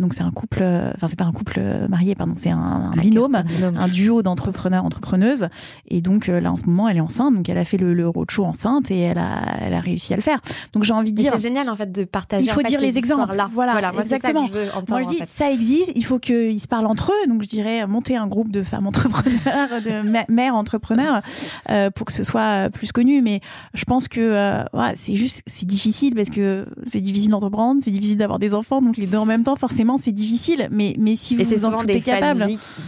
[0.00, 0.62] donc c'est un couple,
[0.94, 5.48] enfin c'est pas un couple marié, pardon, c'est un, binôme, un, duo d'entrepreneurs entrepreneuses,
[5.88, 8.08] et donc là en ce moment elle est enceinte, donc elle a fait le, le
[8.08, 10.40] roadshow enceinte et elle a, elle a réussi à le faire.
[10.72, 12.46] Donc j'ai envie de dire, c'est génial en fait de partager.
[12.46, 13.34] Il faut dire les exemples.
[13.34, 13.48] Là.
[13.52, 14.48] Voilà, voilà exactement.
[14.88, 17.28] Moi, je dis, ça existe, il faut qu'ils se parlent entre eux.
[17.28, 21.22] Donc, je dirais monter un groupe de femmes entrepreneurs, de mères entrepreneurs,
[21.70, 23.22] euh, pour que ce soit plus connu.
[23.22, 23.40] Mais
[23.74, 24.64] je pense que euh,
[24.96, 28.82] c'est juste, c'est difficile parce que c'est difficile d'entreprendre, c'est difficile d'avoir des enfants.
[28.82, 30.68] Donc, les deux en même temps, forcément, c'est difficile.
[30.70, 32.46] Mais, mais si vous en êtes capable.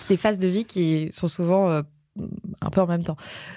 [0.08, 1.82] des phases de vie qui sont souvent euh,
[2.60, 3.16] un peu en même temps.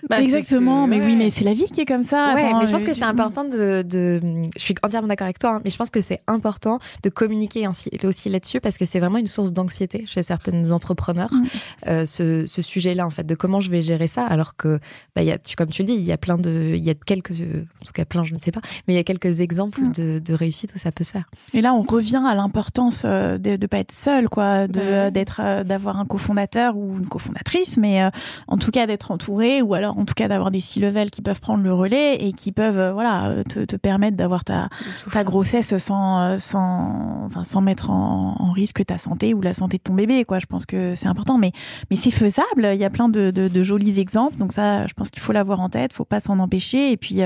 [0.09, 2.33] Bah, Exactement, mais oui, mais c'est la vie qui est comme ça.
[2.35, 4.19] Ouais, mais je pense que c'est important de, de,
[4.55, 7.67] je suis entièrement d'accord avec toi, hein, mais je pense que c'est important de communiquer
[7.67, 11.45] aussi, aussi là-dessus parce que c'est vraiment une source d'anxiété chez certains entrepreneurs, mm.
[11.87, 14.79] euh, ce, ce sujet-là en fait, de comment je vais gérer ça, alors que,
[15.15, 16.89] bah, y a, tu, comme tu le dis, il y a plein de, il y
[16.89, 19.39] a quelques, en tout cas plein, je ne sais pas, mais il y a quelques
[19.39, 19.91] exemples mm.
[19.93, 21.29] de, de, réussite où ça peut se faire.
[21.53, 25.41] Et là, on revient à l'importance euh, de ne pas être seul, quoi, de d'être,
[25.43, 28.09] euh, d'avoir un cofondateur ou une cofondatrice, mais
[28.51, 31.39] en tout cas d'être entouré ou alors en tout cas d'avoir des C-level qui peuvent
[31.39, 34.67] prendre le relais et qui peuvent euh, voilà euh, te, te permettre d'avoir ta
[35.11, 39.53] ta grossesse sans euh, sans enfin sans mettre en, en, risque ta santé ou la
[39.53, 41.53] santé de ton bébé quoi je pense que c'est important mais
[41.89, 44.93] mais c'est faisable il y a plein de, de, de jolis exemples donc ça je
[44.93, 47.21] pense qu'il faut l'avoir en tête faut pas s'en empêcher et puis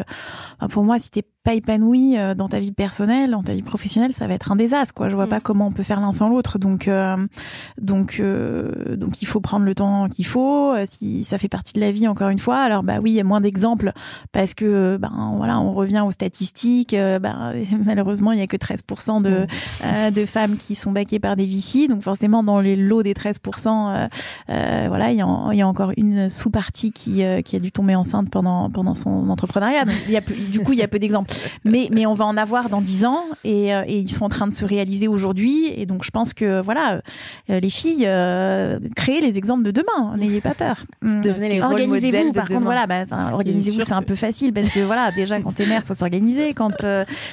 [0.70, 4.28] pour moi si t'es pas épanoui dans ta vie personnelle, dans ta vie professionnelle, ça
[4.28, 4.96] va être un désastre.
[4.96, 5.10] Quoi.
[5.10, 5.30] Je vois mm.
[5.30, 6.58] pas comment on peut faire l'un sans l'autre.
[6.58, 7.16] Donc, euh,
[7.80, 10.74] donc, euh, donc, il faut prendre le temps qu'il faut.
[10.86, 12.58] Si ça fait partie de la vie, encore une fois.
[12.58, 13.92] Alors, bah oui, il y a moins d'exemples
[14.32, 16.96] parce que, ben voilà, on revient aux statistiques.
[16.96, 17.54] Ben,
[17.86, 20.12] malheureusement, il y a que 13% de mm.
[20.12, 21.88] de femmes qui sont baquées par des VC.
[21.88, 24.10] Donc, forcément, dans les lots des 13%,
[24.48, 27.96] voilà, il y, a, il y a encore une sous-partie qui qui a dû tomber
[27.96, 29.86] enceinte pendant pendant son entrepreneuriat.
[29.86, 31.34] Donc, il y a du coup, il y a peu d'exemples
[31.64, 34.30] mais, mais on va en avoir dans dix ans et, euh, et, ils sont en
[34.30, 35.72] train de se réaliser aujourd'hui.
[35.76, 37.02] Et donc, je pense que, voilà,
[37.50, 40.16] euh, les filles, euh, créez les exemples de demain.
[40.18, 40.86] N'ayez pas peur.
[41.06, 41.22] Hum,
[41.62, 42.34] organisez-vous.
[42.34, 45.68] Par contre, voilà, bah, organisez-vous, c'est un peu facile parce que, voilà, déjà, quand t'es
[45.68, 46.54] mère, faut s'organiser.
[46.54, 46.72] Quand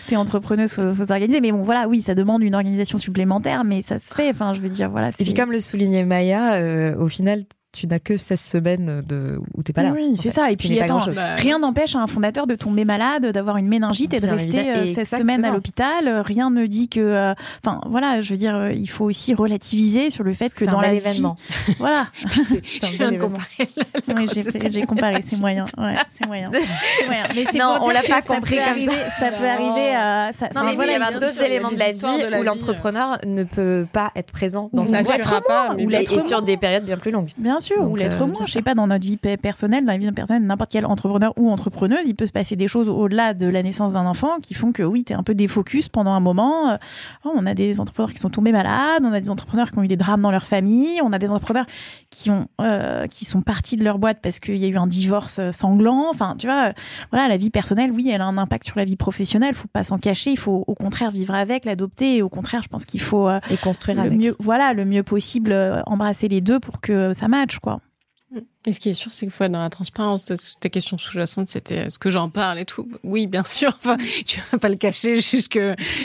[0.09, 1.41] t'es entrepreneuse, faut, faut s'organiser.
[1.41, 4.31] Mais bon, voilà, oui, ça demande une organisation supplémentaire, mais ça se fait.
[4.31, 5.11] Enfin, je veux dire, voilà.
[5.18, 9.62] Et puis, comme le soulignait Maya, au final, tu n'as que 16 semaines de où
[9.62, 9.93] t'es pas là.
[9.95, 10.51] Oui, c'est ça.
[10.51, 14.12] Et puis attends, bah, rien n'empêche à un fondateur de tomber malade, d'avoir une méningite
[14.12, 16.09] et de rester 16 euh, semaines à l'hôpital.
[16.20, 20.11] Rien ne dit que, euh, enfin voilà, je veux dire, euh, il faut aussi relativiser
[20.11, 21.37] sur le fait que dans l'événement,
[21.79, 22.09] voilà.
[22.83, 23.68] tu viens de comparer
[24.16, 24.29] Oui,
[24.70, 25.64] j'ai comparé, c'est moyen.
[25.79, 26.51] Ouais, c'est moyen.
[26.51, 27.25] moyen.
[27.35, 29.31] Mais non, on l'a pas compris comme arriver, ça.
[29.31, 30.33] Ça peut arriver à.
[30.35, 33.45] Ça, non, mais voilà, il y a d'autres éléments de la vie où l'entrepreneur ne
[33.45, 35.09] peut pas être présent dans sa vie.
[35.47, 37.31] Pas, ou l'être sur des périodes bien plus longues.
[37.39, 38.44] Bien sûr, ou l'être moins.
[38.44, 41.50] Je sais pas, dans notre vie personnelle, dans la vie personnelle, n'importe quel entrepreneur ou
[41.50, 44.72] entrepreneuse, il peut se passer des choses au-delà de la naissance d'un enfant qui font
[44.72, 46.78] que oui, tu es un peu défocus pendant un moment.
[47.24, 49.82] Oh, on a des entrepreneurs qui sont tombés malades, on a des entrepreneurs qui ont
[49.82, 51.66] eu des drames dans leur famille, on a des entrepreneurs
[52.10, 54.86] qui ont euh, qui sont partis de leur boîte parce qu'il y a eu un
[54.86, 56.08] divorce euh, sanglant.
[56.10, 56.72] Enfin, tu vois, euh,
[57.10, 59.54] voilà, la vie personnelle, oui, elle a un impact sur la vie professionnelle.
[59.54, 60.30] Faut pas s'en cacher.
[60.30, 62.16] Il faut au contraire vivre avec, l'adopter.
[62.16, 64.18] Et au contraire, je pense qu'il faut et construire le avec.
[64.18, 65.54] mieux, voilà, le mieux possible,
[65.86, 67.80] embrasser les deux pour que ça matche, quoi.
[68.64, 70.32] Et ce qui est sûr, c'est qu'il faut être dans la transparence.
[70.60, 73.76] Ta question sous-jacente, c'était est-ce que j'en parle et tout Oui, bien sûr.
[73.84, 75.58] Enfin, tu vas pas le cacher jusque,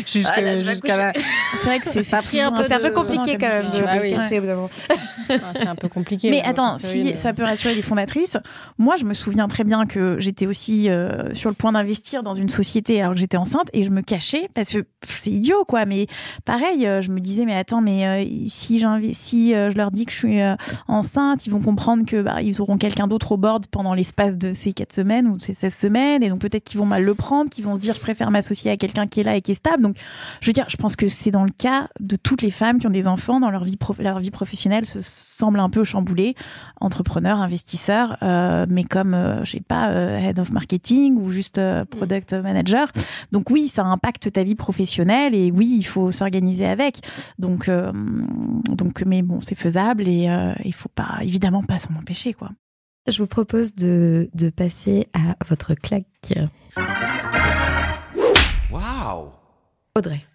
[0.07, 1.13] jusque ah, jusqu'à la.
[1.51, 2.63] C'est vrai que c'est ça pris un peu.
[2.63, 4.11] C'est un peu compliqué quand même de ah, oui.
[4.11, 4.41] cacher.
[5.29, 6.31] Ah, c'est un peu compliqué.
[6.31, 8.37] Mais, attends, si ça peut rassurer les fondatrices,
[8.77, 12.33] moi, je me souviens très bien que j'étais aussi euh, sur le point d'investir dans
[12.33, 15.85] une société alors que j'étais enceinte et je me cachais parce que c'est idiot, quoi.
[15.85, 16.07] Mais
[16.45, 20.05] pareil, euh, je me disais, mais attends, mais euh, si j'investis, si je leur dis
[20.05, 20.39] que je suis
[20.87, 24.53] enceinte, ils vont comprendre que bah, ils auront quelqu'un d'autre au board pendant l'espace de
[24.53, 26.23] ces quatre semaines ou ces 16 semaines.
[26.23, 28.71] Et donc peut-être qu'ils vont mal le prendre, qu'ils vont se dire je préfère m'associer
[28.71, 29.83] à quelqu'un qui est là et qui est stable.
[29.83, 29.97] Donc
[30.41, 32.87] je veux dire, je pense que c'est dans le cas de toutes les femmes qui
[32.87, 36.35] ont des enfants dans leur vie, leur vie professionnelle se semble un peu chamboulée.
[36.81, 41.57] Entrepreneurs, investisseurs, euh, mais comme, euh, je sais pas, euh, head of marketing ou juste
[41.57, 42.91] euh, product manager.
[43.31, 47.01] Donc oui, ça impacte ta vie professionnelle et oui, il faut s'organiser avec.
[47.39, 47.69] Donc,
[48.69, 50.29] donc mais bon, c'est faisable et
[50.63, 52.33] il faut pas, évidemment, pas s'en empêcher.
[53.07, 56.33] Je vous propose de, passer à votre claque.
[58.69, 59.29] Waouh
[59.95, 60.25] Audrey.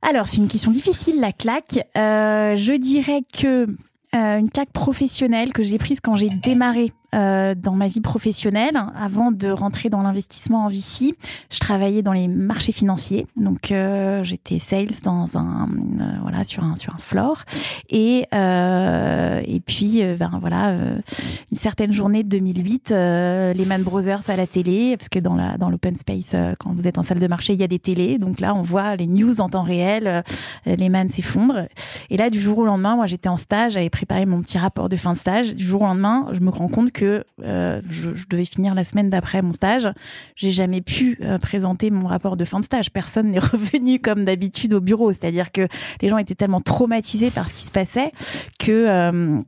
[0.00, 1.78] Alors, c'est une question difficile, la claque.
[1.96, 3.66] Euh, je dirais que
[4.14, 8.80] euh, une claque professionnelle que j'ai prise quand j'ai démarré euh, dans ma vie professionnelle,
[8.94, 11.14] avant de rentrer dans l'investissement en VC,
[11.50, 13.26] je travaillais dans les marchés financiers.
[13.36, 17.44] Donc euh, j'étais sales dans un euh, voilà sur un sur un floor
[17.90, 24.46] et euh, et puis ben voilà une certaine journée de 2008, Lehman Brothers à la
[24.46, 27.52] télé parce que dans la dans l'open space quand vous êtes en salle de marché
[27.52, 30.22] il y a des télés donc là on voit les news en temps réel,
[30.66, 31.66] Lehman s'effondre
[32.10, 34.88] et là du jour au lendemain moi j'étais en stage, j'avais préparé mon petit rapport
[34.88, 35.54] de fin de stage.
[35.54, 39.10] Du jour au lendemain je me rends compte que euh, je, devais finir la semaine
[39.10, 39.88] d'après mon stage.
[40.36, 42.90] J'ai jamais pu euh, présenter mon rapport de fin de stage.
[42.90, 45.12] Personne n'est revenu comme d'habitude au bureau.
[45.12, 45.68] C'est-à-dire que
[46.00, 48.12] les gens étaent tellement traumatisés par ce qui se passait
[48.58, 49.40] que euh,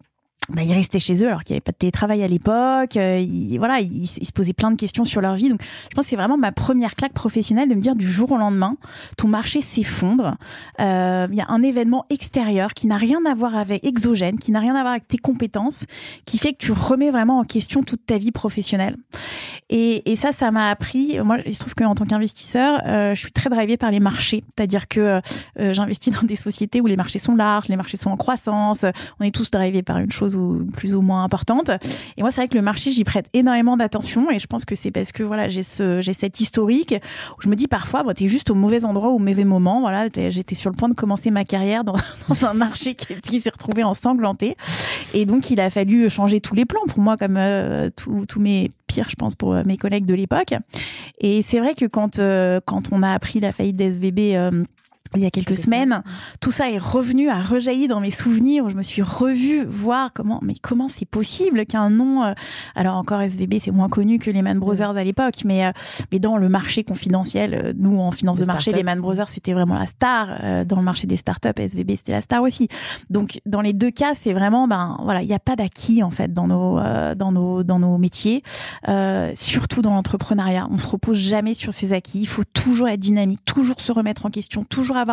[0.51, 2.97] bah, ils restaient chez eux alors qu'il n'y avait pas de télétravail à l'époque.
[2.97, 3.25] Euh,
[3.59, 5.49] voilà, ils, se posaient plein de questions sur leur vie.
[5.49, 8.31] Donc, je pense que c'est vraiment ma première claque professionnelle de me dire du jour
[8.33, 8.77] au lendemain,
[9.17, 10.37] ton marché s'effondre.
[10.81, 14.53] Euh, il y a un événement extérieur qui n'a rien à voir avec exogène, qui
[14.53, 15.87] n'a rien à voir avec tes compétences,
[16.27, 18.97] qui fait que tu remets vraiment en question toute ta vie professionnelle.
[19.71, 21.19] Et, et ça, ça m'a appris.
[21.25, 24.45] Moi, il se trouve qu'en tant qu'investisseur, euh, je suis très drivée par les marchés.
[24.57, 25.23] C'est-à-dire que
[25.59, 28.85] euh, j'investis dans des sociétés où les marchés sont larges, les marchés sont en croissance.
[29.21, 30.34] On est tous drivés par une chose
[30.75, 31.71] plus ou moins importante.
[32.17, 34.31] Et moi, c'est vrai que le marché, j'y prête énormément d'attention.
[34.31, 36.95] Et je pense que c'est parce que voilà, j'ai ce, j'ai cette historique
[37.39, 39.81] où je me dis parfois, bon, t'es juste au mauvais endroit au mauvais moment.
[39.81, 41.95] Voilà, j'étais sur le point de commencer ma carrière dans,
[42.43, 44.57] un marché qui, s'est retrouvé ensanglanté.
[45.13, 48.71] Et donc, il a fallu changer tous les plans pour moi, comme euh, tous mes
[48.87, 50.55] pires, je pense, pour euh, mes collègues de l'époque.
[51.21, 54.65] Et c'est vrai que quand, euh, quand on a appris la faillite d'SVB,
[55.15, 56.03] il y a quelques, semaines,
[56.41, 58.65] tout ça est revenu, a rejailli dans mes souvenirs.
[58.65, 62.33] Où je me suis revue voir comment, mais comment c'est possible qu'un nom, euh,
[62.75, 65.73] alors encore SVB, c'est moins connu que Lehman Brothers à l'époque, mais euh,
[66.13, 69.79] mais dans le marché confidentiel, euh, nous en finance de marché, Lehman Brothers c'était vraiment
[69.79, 70.65] la star.
[70.67, 72.69] dans le marché des startups, SVB c'était la star aussi.
[73.11, 76.11] Donc dans les deux cas, c'est vraiment, ben voilà, il n'y a pas d'acquis en
[76.11, 76.81] fait dans nos
[77.15, 78.43] dans nos dans nos métiers,
[79.35, 80.67] surtout dans l'entrepreneuriat.
[80.71, 82.21] On se repose jamais sur ses acquis.
[82.21, 85.04] Il faut toujours être dynamique, toujours se remettre en question, toujours avoir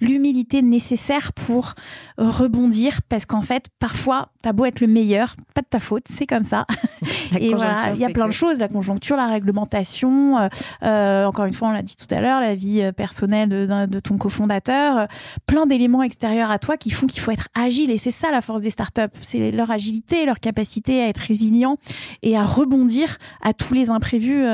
[0.00, 1.74] l'humilité nécessaire pour
[2.18, 6.26] rebondir parce qu'en fait, parfois, t'as beau être le meilleur, pas de ta faute, c'est
[6.26, 6.66] comme ça.
[7.40, 10.48] et voilà, il y a plein de choses, la conjoncture, la réglementation, euh,
[10.82, 13.86] euh, encore une fois, on l'a dit tout à l'heure, la vie euh, personnelle de,
[13.86, 15.08] de ton cofondateur,
[15.46, 18.40] plein d'éléments extérieurs à toi qui font qu'il faut être agile et c'est ça la
[18.40, 21.78] force des startups, c'est leur agilité, leur capacité à être résilient
[22.22, 24.44] et à rebondir à tous les imprévus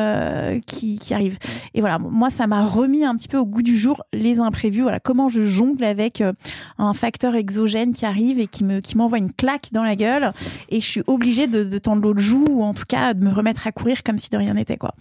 [0.67, 1.39] qui, qui arrivent.
[1.75, 4.82] Et voilà, moi, ça m'a remis un petit peu au goût du jour les imprévus
[4.83, 6.33] voilà comment je jongle avec euh,
[6.79, 10.33] un facteur exogène qui arrive et qui me qui m'envoie une claque dans la gueule
[10.69, 13.33] et je suis obligée de, de tendre l'autre joue ou en tout cas de me
[13.33, 14.95] remettre à courir comme si de rien n'était quoi.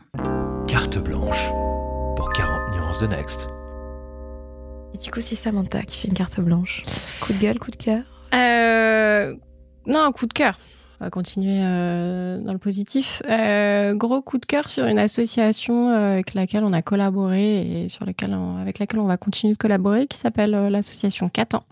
[0.67, 1.49] Carte blanche
[2.15, 3.47] pour 40 nuances de Next.
[4.93, 6.83] Et du coup, c'est Samantha qui fait une carte blanche.
[7.21, 8.03] Coup de gueule, coup de cœur?
[8.33, 9.35] Euh...
[9.87, 10.57] Non, coup de cœur.
[11.01, 13.23] On va continuer dans le positif.
[13.95, 18.37] gros coup de cœur sur une association avec laquelle on a collaboré et sur laquelle
[18.59, 21.63] avec laquelle on va continuer de collaborer, qui s'appelle l'association Catan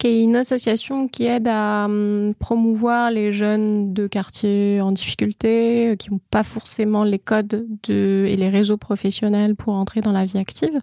[0.00, 5.90] qui est une association qui aide à hum, promouvoir les jeunes de quartiers en difficulté,
[5.90, 10.12] euh, qui n'ont pas forcément les codes de, et les réseaux professionnels pour entrer dans
[10.12, 10.80] la vie active.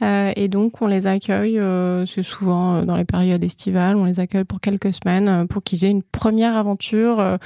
[0.00, 4.20] Euh, et donc, on les accueille, euh, c'est souvent dans les périodes estivales, on les
[4.20, 7.38] accueille pour quelques semaines pour qu'ils aient une première aventure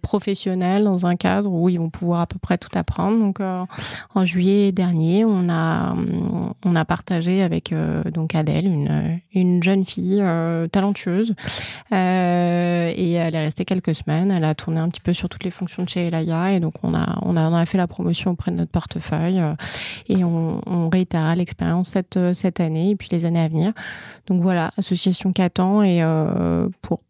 [0.00, 3.18] professionnelle dans un cadre où ils vont pouvoir à peu près tout apprendre.
[3.18, 7.74] Donc, en juillet dernier, on a, hum, on a partagé avec
[8.12, 11.34] donc Adèle, une, une jeune fille euh, talentueuse.
[11.92, 14.30] Euh, et elle est restée quelques semaines.
[14.30, 16.52] Elle a tourné un petit peu sur toutes les fonctions de chez Elaya.
[16.52, 19.40] Et donc, on a, on a, fait la promotion auprès de notre portefeuille.
[19.40, 19.54] Euh,
[20.08, 23.72] et on, on réitérera l'expérience cette, cette année et puis les années à venir.
[24.26, 26.02] Donc voilà, association Catan et
[26.82, 27.00] pour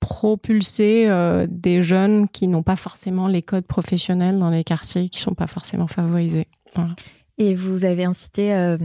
[0.00, 1.08] propulser
[1.48, 5.46] des jeunes qui n'ont pas forcément les codes professionnels dans les quartiers qui sont pas
[5.46, 6.46] forcément favorisés.
[6.74, 6.94] Voilà.
[7.42, 8.76] Et vous avez incité euh,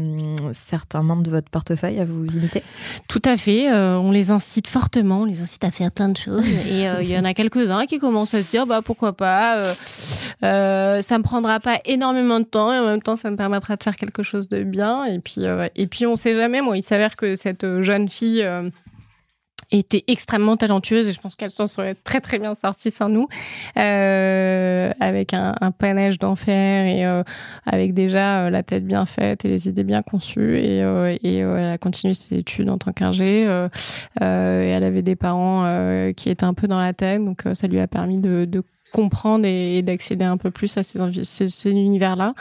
[0.52, 2.64] certains membres de votre portefeuille à vous imiter?
[3.08, 3.72] Tout à fait.
[3.72, 5.22] Euh, on les incite fortement.
[5.22, 6.44] On les incite à faire plein de choses.
[6.68, 9.76] Et euh, il y en a quelques-uns qui commencent à se dire bah pourquoi pas.
[10.42, 13.84] ça me prendra pas énormément de temps et en même temps ça me permettra de
[13.84, 15.06] faire quelque chose de bien.
[15.06, 15.44] Et puis
[15.76, 16.62] et puis on sait jamais.
[16.62, 18.44] Moi, il s'avère que cette jeune fille
[19.72, 23.28] était extrêmement talentueuse et je pense qu'elle s'en serait très très bien sortie sans nous,
[23.78, 27.24] euh, avec un, un panache d'enfer et euh,
[27.66, 31.38] avec déjà euh, la tête bien faite et les idées bien conçues et, euh, et
[31.38, 35.66] elle a continué ses études en tant qu'ingé et elle avait des parents
[36.16, 37.24] qui étaient un peu dans la tête.
[37.24, 41.00] Donc ça lui a permis de, de comprendre et, d'accéder un peu plus à ces,
[41.24, 42.34] ces, univers-là.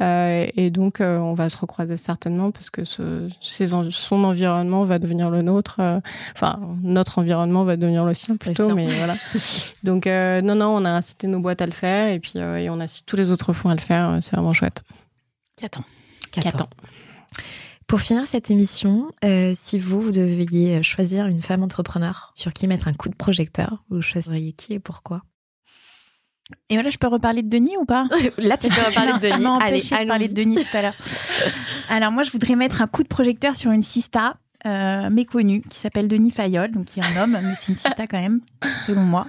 [0.00, 4.98] Euh, et donc, euh, on va se recroiser certainement parce que ce, son environnement va
[4.98, 5.76] devenir le nôtre.
[5.80, 6.00] Euh,
[6.34, 9.16] enfin, notre environnement va devenir le sien plutôt, mais voilà.
[9.84, 12.70] Donc, euh, non, non, on a incité nos boîtes à le faire et puis et
[12.70, 14.18] on incite tous les autres fonds à le faire.
[14.20, 14.82] C'est vraiment chouette.
[15.56, 15.84] Qu'attends
[16.32, 16.68] Qu'attends
[17.86, 19.10] pour finir cette émission,
[19.56, 23.82] si vous, vous deviez choisir une femme entrepreneur sur qui mettre un coup de projecteur,
[23.90, 25.22] vous choisiriez qui et pourquoi?
[26.68, 28.06] Et voilà, je peux reparler de Denis ou pas?
[28.38, 29.46] Là, tu peux reparler de Denis.
[29.60, 30.96] Allez, de parler de Denis tout à l'heure.
[31.88, 34.36] Alors moi, je voudrais mettre un coup de projecteur sur une sista
[34.66, 38.06] euh, méconnue qui s'appelle Denis Fayol, donc qui est un homme, mais c'est une sista
[38.06, 38.40] quand même,
[38.86, 39.26] selon moi.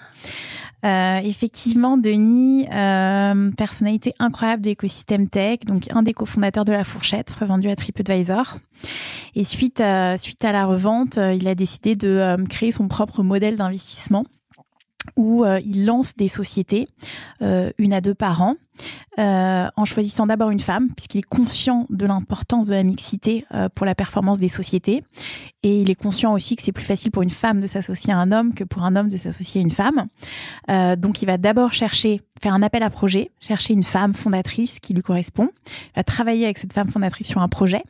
[0.84, 6.84] Euh, effectivement, Denis, euh, personnalité incroyable de l'écosystème tech, donc un des cofondateurs de la
[6.84, 8.58] Fourchette, revendu à TripAdvisor.
[9.36, 13.56] Et suite à, suite à la revente, il a décidé de créer son propre modèle
[13.56, 14.26] d'investissement
[15.16, 16.88] où euh, il lance des sociétés,
[17.42, 18.56] euh, une à deux par an,
[19.20, 23.46] euh, en choisissant d'abord une femme, puisqu'il est conscient de l'importance de la mixité
[23.76, 25.04] pour la performance des sociétés.
[25.64, 28.18] Et il est conscient aussi que c'est plus facile pour une femme de s'associer à
[28.18, 30.08] un homme que pour un homme de s'associer à une femme.
[30.98, 34.94] donc il va d'abord chercher, faire un appel à projet, chercher une femme fondatrice qui
[34.94, 37.84] lui correspond, il va travailler avec cette femme fondatrice sur un projet.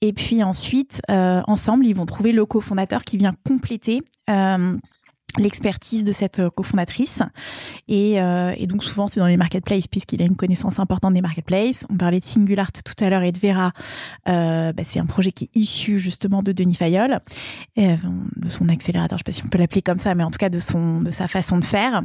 [0.00, 4.02] Et puis ensuite, ensemble, ils vont trouver le cofondateur qui vient compléter
[5.38, 7.22] l'expertise de cette euh, cofondatrice.
[7.88, 11.20] Et, euh, et donc souvent c'est dans les marketplaces puisqu'il a une connaissance importante des
[11.20, 11.86] marketplaces.
[11.90, 13.72] On parlait de Singulart tout à l'heure et de Vera.
[14.28, 17.20] Euh, bah, c'est un projet qui est issu justement de Denis Fayol
[17.76, 17.96] et, euh,
[18.36, 19.18] de son accélérateur.
[19.18, 21.00] Je sais pas si on peut l'appeler comme ça mais en tout cas de son
[21.00, 22.02] de sa façon de faire.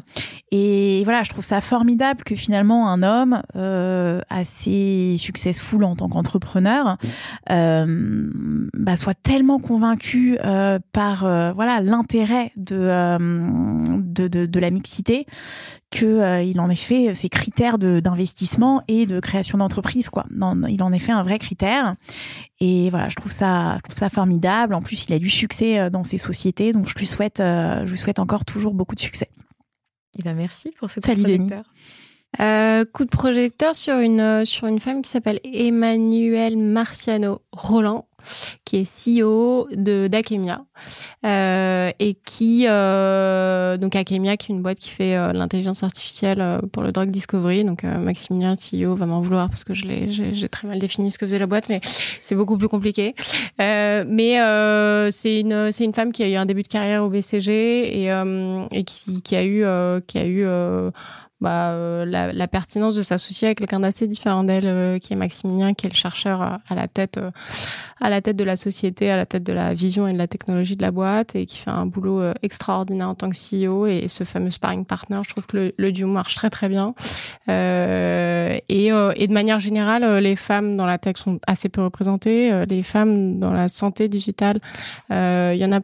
[0.52, 6.10] Et voilà je trouve ça formidable que finalement un homme euh, assez successful en tant
[6.10, 6.98] qu'entrepreneur
[7.50, 8.30] euh,
[8.74, 10.38] bah, soit tellement convaincu
[10.92, 11.22] par
[11.54, 15.26] voilà l'intérêt de de, de, de, la mixité
[15.92, 20.26] que euh, il en est fait ses critères d'investissement et de création d'entreprise quoi.
[20.32, 21.96] Non, il en est fait un vrai critère
[22.60, 24.74] et voilà, je trouve ça je trouve ça formidable.
[24.74, 27.90] En plus, il a du succès euh, dans ses sociétés, donc je lui souhaite je
[27.90, 29.30] lui souhaite encore toujours beaucoup de succès.
[30.16, 31.66] Et eh ben merci pour ce coup Salut de projecteur.
[32.40, 38.08] Euh, coup de projecteur sur une sur une femme qui s'appelle Emmanuelle Marciano Roland
[38.66, 40.66] qui est CEO de d'Akemia
[41.26, 46.42] euh, et qui euh, donc Akemia qui est une boîte qui fait euh, l'intelligence artificielle
[46.42, 47.64] euh, pour le drug discovery.
[47.64, 50.80] Donc euh, Maximilien le CEO va m'en vouloir parce que je l'ai j'ai très mal
[50.80, 51.82] défini ce que faisait la boîte mais
[52.22, 53.16] c'est beaucoup plus compliqué.
[53.60, 54.38] Mais
[55.12, 58.10] c'est une c'est une femme qui a eu un début de carrière au BCG et
[58.72, 59.66] et qui qui a eu
[60.08, 60.46] qui a eu
[61.42, 65.18] bah, euh, la, la, pertinence de s'associer avec quelqu'un d'assez différent d'elle, euh, qui est
[65.18, 67.30] Maximilien, qui est le chercheur à, la tête, euh,
[68.00, 70.28] à la tête de la société, à la tête de la vision et de la
[70.28, 73.86] technologie de la boîte, et qui fait un boulot extraordinaire en tant que CEO.
[73.86, 76.94] Et, ce fameux sparring partner, je trouve que le, le duo marche très très bien.
[77.50, 82.66] et, et de manière générale, les femmes dans la tech sont assez peu représentées.
[82.70, 84.62] les femmes dans la santé digitale,
[85.10, 85.82] il y en a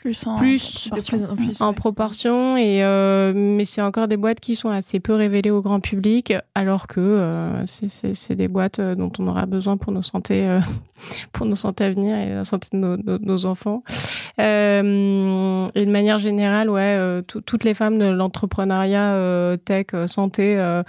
[0.00, 0.96] plus en plus, proportion.
[0.96, 1.60] de plus en plus.
[1.60, 1.74] en ouais.
[1.74, 5.80] proportion et euh, mais c'est encore des boîtes qui sont assez peu révélées au grand
[5.80, 10.48] public alors que euh, c'est- des boîtes euh, dont on aura besoin pour nos santé
[10.48, 10.60] euh,
[11.32, 13.82] pour nos santé à venir et la santé de nos, nos- nos enfants
[14.40, 19.86] Euh, et de manière générale ouais euh, tout- toutes les femmes de l'entrepreneuriat euh, tech
[20.06, 20.82] santé euh,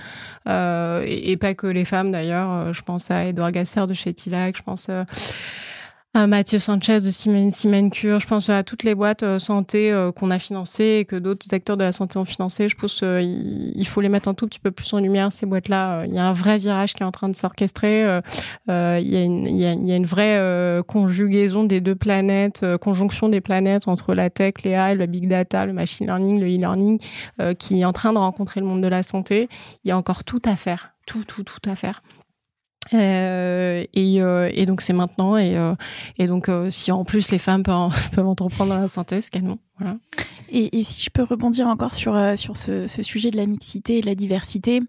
[0.48, 4.14] euh, et, et pas que les femmes d'ailleurs je pense à Edouard Gasser de chez
[4.14, 5.04] Tilac je pense euh,
[6.14, 10.30] Mathieu Sanchez de Simen Simencure, je pense à toutes les boîtes euh, santé euh, qu'on
[10.30, 12.68] a financées et que d'autres acteurs de la santé ont financées.
[12.68, 15.46] Je pense qu'il il faut les mettre un tout petit peu plus en lumière, ces
[15.46, 16.02] boîtes-là.
[16.02, 18.04] Euh, Il y a un vrai virage qui est en train de s'orchestrer.
[18.04, 18.20] Euh,
[18.70, 23.88] euh, Il y, a une- vraie euh, conjugaison des deux planètes, euh, conjonction des planètes
[23.88, 27.00] entre la tech, les le big data, le machine learning, le e-learning,
[27.40, 29.48] euh, qui est en train de rencontrer le monde de la santé.
[29.86, 30.92] Il y a encore tout à faire.
[31.06, 32.02] Tout, tout, tout à faire.
[32.94, 35.38] Euh, et, euh, et donc c'est maintenant.
[35.38, 35.76] Et, euh,
[36.18, 39.30] et donc euh, si en plus les femmes peuvent, peuvent entreprendre dans la santé c'est
[39.30, 39.98] canon voilà.
[40.50, 43.46] Et, et si je peux rebondir encore sur, euh, sur ce, ce sujet de la
[43.46, 44.82] mixité et de la diversité,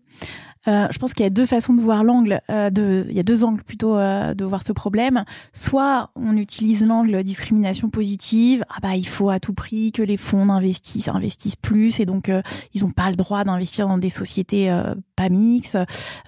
[0.68, 3.20] euh, je pense qu'il y a deux façons de voir l'angle, euh, de, il y
[3.20, 5.24] a deux angles plutôt euh, de voir ce problème.
[5.52, 10.16] Soit on utilise l'angle discrimination positive, ah bah il faut à tout prix que les
[10.16, 12.42] fonds investissent, investissent plus et donc euh,
[12.74, 15.78] ils n'ont pas le droit d'investir dans des sociétés euh, pas mixtes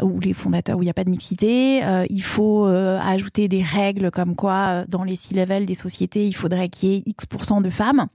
[0.02, 1.82] ou les fondateurs où il n'y a pas de mixité.
[2.10, 6.88] Il faut ajouter des règles comme quoi dans les C-level des sociétés il faudrait qu'il
[6.90, 8.06] y ait X% de femmes.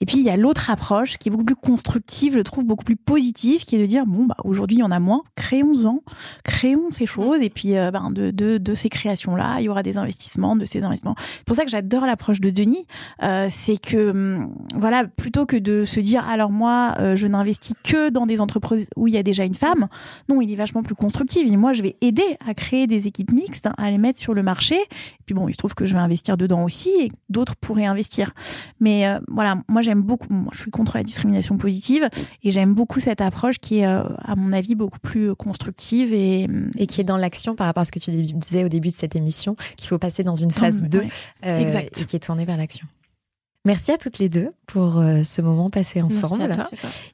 [0.00, 2.84] Et puis il y a l'autre approche qui est beaucoup plus constructive, je trouve beaucoup
[2.84, 6.00] plus positive, qui est de dire bon bah aujourd'hui il y en a moins, créons-en,
[6.42, 9.68] créons ces choses et puis euh, ben, de, de, de ces créations là, il y
[9.68, 11.16] aura des investissements, de ces investissements.
[11.18, 12.86] C'est pour ça que j'adore l'approche de Denis,
[13.22, 17.74] euh, c'est que hum, voilà plutôt que de se dire alors moi euh, je n'investis
[17.84, 19.88] que dans des entreprises où il y a déjà une femme,
[20.30, 21.42] non il est vachement plus constructif.
[21.44, 24.32] Il dit, moi je vais aider à créer des équipes mixtes, à les mettre sur
[24.32, 24.76] le marché.
[24.76, 27.84] Et puis bon il se trouve que je vais investir dedans aussi et d'autres pourraient
[27.84, 28.32] investir.
[28.80, 32.08] Mais voilà, moi j'aime beaucoup, moi, je suis contre la discrimination positive
[32.42, 36.46] et j'aime beaucoup cette approche qui est, à mon avis, beaucoup plus constructive et,
[36.78, 38.94] Et qui est dans l'action par rapport à ce que tu disais au début de
[38.94, 41.08] cette émission, qu'il faut passer dans une phase Ouais, 2 ouais.
[41.46, 42.00] euh, exact.
[42.00, 42.86] et qui est tournée vers l'action.
[43.66, 46.70] Merci à toutes les deux pour euh, ce moment passé Merci ensemble à toi.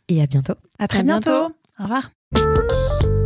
[0.09, 0.55] Et à bientôt.
[0.79, 1.31] À très À bientôt.
[1.31, 1.55] bientôt.
[1.79, 3.20] Au revoir.